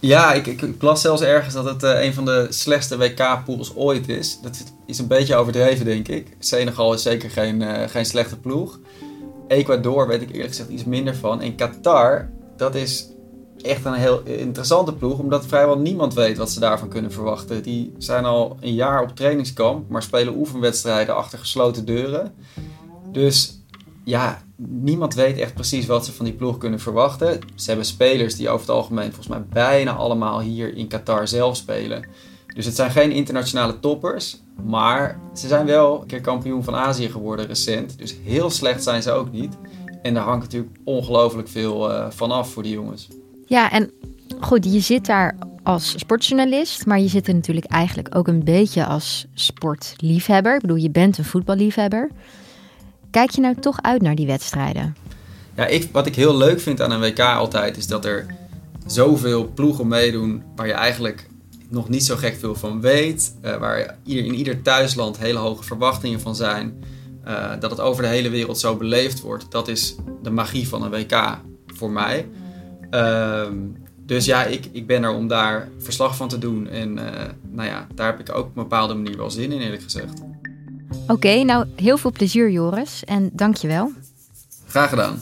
Ja, 0.01 0.33
ik, 0.33 0.47
ik, 0.47 0.63
ik 0.63 0.83
las 0.83 1.01
zelfs 1.01 1.23
ergens 1.23 1.55
dat 1.55 1.65
het 1.65 1.83
uh, 1.83 2.05
een 2.05 2.15
van 2.15 2.25
de 2.25 2.47
slechtste 2.51 2.97
WK-pools 2.97 3.77
ooit 3.77 4.09
is. 4.09 4.39
Dat 4.43 4.65
is 4.87 4.99
een 4.99 5.07
beetje 5.07 5.37
overdreven, 5.37 5.85
denk 5.85 6.09
ik. 6.09 6.37
Senegal 6.39 6.95
is 6.95 7.03
zeker 7.03 7.31
geen, 7.31 7.89
geen 7.89 8.07
slechte 8.07 8.39
ploeg. 8.39 8.79
Ecuador 9.49 10.07
weet 10.07 10.23
ik 10.23 10.31
eerlijk 10.31 10.49
gezegd 10.49 10.69
iets 10.69 10.85
minder 10.85 11.17
van. 11.17 11.41
En 11.41 11.55
Qatar, 11.55 12.31
dat 12.57 12.75
is 12.75 13.09
echt 13.63 13.85
een 13.85 13.95
heel 13.95 14.23
interessante 14.25 14.95
ploeg, 14.95 15.19
omdat 15.19 15.47
vrijwel 15.47 15.79
niemand 15.79 16.15
weet 16.15 16.37
wat 16.37 16.51
ze 16.51 16.61
daarvan 16.61 16.89
kunnen 16.89 17.13
verwachten. 17.13 17.63
Die 17.63 17.93
zijn 17.99 18.25
al 18.25 18.57
een 18.61 18.75
jaar 18.75 19.03
op 19.03 19.17
trainingskamp, 19.17 19.89
maar 19.89 20.03
spelen 20.03 20.37
oefenwedstrijden 20.37 21.17
achter 21.17 21.39
gesloten 21.39 21.85
deuren. 21.85 22.35
Dus 23.13 23.61
ja, 24.05 24.43
niemand 24.57 25.15
weet 25.15 25.39
echt 25.39 25.55
precies 25.55 25.87
wat 25.87 26.05
ze 26.05 26.13
van 26.13 26.25
die 26.25 26.35
ploeg 26.35 26.59
kunnen 26.59 26.81
verwachten. 26.81 27.39
Ze 27.55 27.67
hebben 27.69 27.87
spelers 27.87 28.37
die 28.37 28.49
over 28.49 28.67
het 28.67 28.77
algemeen 28.77 29.13
volgens 29.13 29.29
mij 29.29 29.45
bijna 29.45 29.93
allemaal 29.93 30.41
hier 30.41 30.77
in 30.77 30.89
Qatar 30.89 31.29
zelf 31.29 31.57
spelen. 31.57 32.05
Dus 32.55 32.65
het 32.65 32.77
zijn 32.77 32.91
geen 32.91 33.13
internationale 33.13 33.81
toppers. 33.81 34.41
Maar 34.65 35.19
ze 35.35 35.49
zijn 35.49 35.67
wel 35.67 36.01
een 36.01 36.07
keer 36.07 36.21
kampioen 36.21 36.65
van 36.65 36.75
Azië 36.75 37.09
geworden 37.09 37.47
recent. 37.47 37.99
Dus 37.99 38.17
heel 38.25 38.51
slecht 38.51 38.83
zijn 38.83 39.03
ze 39.03 39.11
ook 39.11 39.33
niet. 39.33 39.57
En 40.03 40.15
daar 40.15 40.25
hangt 40.25 40.43
natuurlijk 40.43 40.77
ongelooflijk 40.85 41.49
veel 41.49 41.91
uh, 41.91 42.11
van 42.11 42.31
af 42.31 42.51
voor 42.51 42.63
die 42.63 42.73
jongens. 42.73 43.09
Ja, 43.47 43.71
en 43.71 43.91
goed, 44.41 44.65
je 44.65 44.81
zit 44.81 45.07
daar 45.07 45.37
als 45.63 45.95
sportjournalist, 45.99 46.87
maar 46.87 47.01
je 47.01 47.09
zit 47.09 47.29
er 47.29 47.35
natuurlijk 47.35 47.67
eigenlijk 47.67 48.17
ook 48.17 48.29
een 48.29 48.45
beetje 48.45 48.87
als 48.87 49.27
sportliefhebber. 49.35 50.55
Ik 50.55 50.61
bedoel, 50.61 50.77
je 50.77 50.91
bent 50.91 51.19
een 51.19 51.25
voetballiefhebber. 51.25 52.11
Kijk 53.11 53.31
je 53.31 53.41
nou 53.41 53.55
toch 53.61 53.83
uit 53.83 54.03
naar 54.03 54.15
die 54.15 54.27
wedstrijden? 54.27 54.97
Ja, 55.57 55.67
ik, 55.67 55.89
wat 55.93 56.07
ik 56.07 56.15
heel 56.15 56.37
leuk 56.37 56.61
vind 56.61 56.81
aan 56.81 56.91
een 56.91 57.01
WK 57.01 57.21
altijd 57.21 57.77
is 57.77 57.87
dat 57.87 58.05
er 58.05 58.27
zoveel 58.87 59.51
ploegen 59.55 59.89
meedoen 59.89 60.43
waar 60.57 60.67
je 60.67 60.73
eigenlijk 60.73 61.29
nog 61.73 61.89
niet 61.89 62.05
zo 62.05 62.17
gek 62.17 62.37
veel 62.39 62.55
van 62.55 62.81
weet. 62.81 63.35
Uh, 63.45 63.57
waar 63.57 63.97
ieder, 64.05 64.25
in 64.25 64.35
ieder 64.35 64.63
thuisland 64.63 65.19
hele 65.19 65.39
hoge 65.39 65.65
verwachtingen 65.65 66.21
van 66.21 66.37
zijn. 66.37 66.85
Uh, 67.27 67.51
dat 67.61 67.71
het 67.71 67.81
over 67.81 68.03
de 68.03 68.09
hele 68.09 68.31
wereld 68.31 68.59
zo 68.59 68.77
beleefd 68.77 69.21
wordt. 69.21 69.51
Dat 69.51 69.69
is 69.69 69.97
de 70.23 70.31
magie 70.31 70.69
van 70.69 70.83
een 70.83 70.91
WK 70.91 71.39
voor 71.67 71.91
mij. 71.91 72.29
Uh, 72.91 73.47
dus 74.07 74.25
ja, 74.25 74.45
ik, 74.45 74.69
ik 74.73 74.87
ben 74.87 75.03
er 75.03 75.13
om 75.13 75.29
daar 75.29 75.69
verslag 75.79 76.17
van 76.17 76.29
te 76.29 76.39
doen. 76.39 76.69
En 76.69 76.97
uh, 76.97 77.05
nou 77.51 77.69
ja, 77.69 77.87
daar 77.95 78.07
heb 78.07 78.21
ik 78.21 78.35
ook 78.35 78.47
op 78.47 78.57
een 78.57 78.63
bepaalde 78.63 78.95
manier 78.95 79.17
wel 79.17 79.31
zin 79.31 79.53
in, 79.53 79.61
eerlijk 79.61 79.83
gezegd. 79.83 80.21
Oké, 81.03 81.13
okay, 81.13 81.43
nou 81.43 81.67
heel 81.77 81.97
veel 81.97 82.13
plezier 82.13 82.51
Joris 82.51 83.05
en 83.05 83.31
dank 83.33 83.57
je 83.57 83.69
wel. 83.69 83.93
Graag 84.67 84.89
gedaan. 84.89 85.19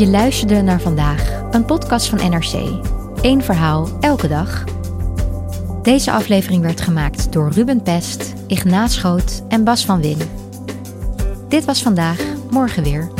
Je 0.00 0.08
luisterde 0.08 0.62
naar 0.62 0.80
vandaag, 0.80 1.42
een 1.50 1.64
podcast 1.64 2.08
van 2.08 2.30
NRC. 2.30 2.52
Eén 3.22 3.42
verhaal, 3.42 3.88
elke 4.00 4.28
dag. 4.28 4.64
Deze 5.82 6.12
aflevering 6.12 6.62
werd 6.62 6.80
gemaakt 6.80 7.32
door 7.32 7.50
Ruben 7.50 7.82
Pest, 7.82 8.34
Ignaat 8.46 8.90
Schoot 8.90 9.42
en 9.48 9.64
Bas 9.64 9.84
van 9.84 10.00
Win. 10.00 10.18
Dit 11.48 11.64
was 11.64 11.82
vandaag, 11.82 12.20
morgen 12.50 12.82
weer. 12.82 13.19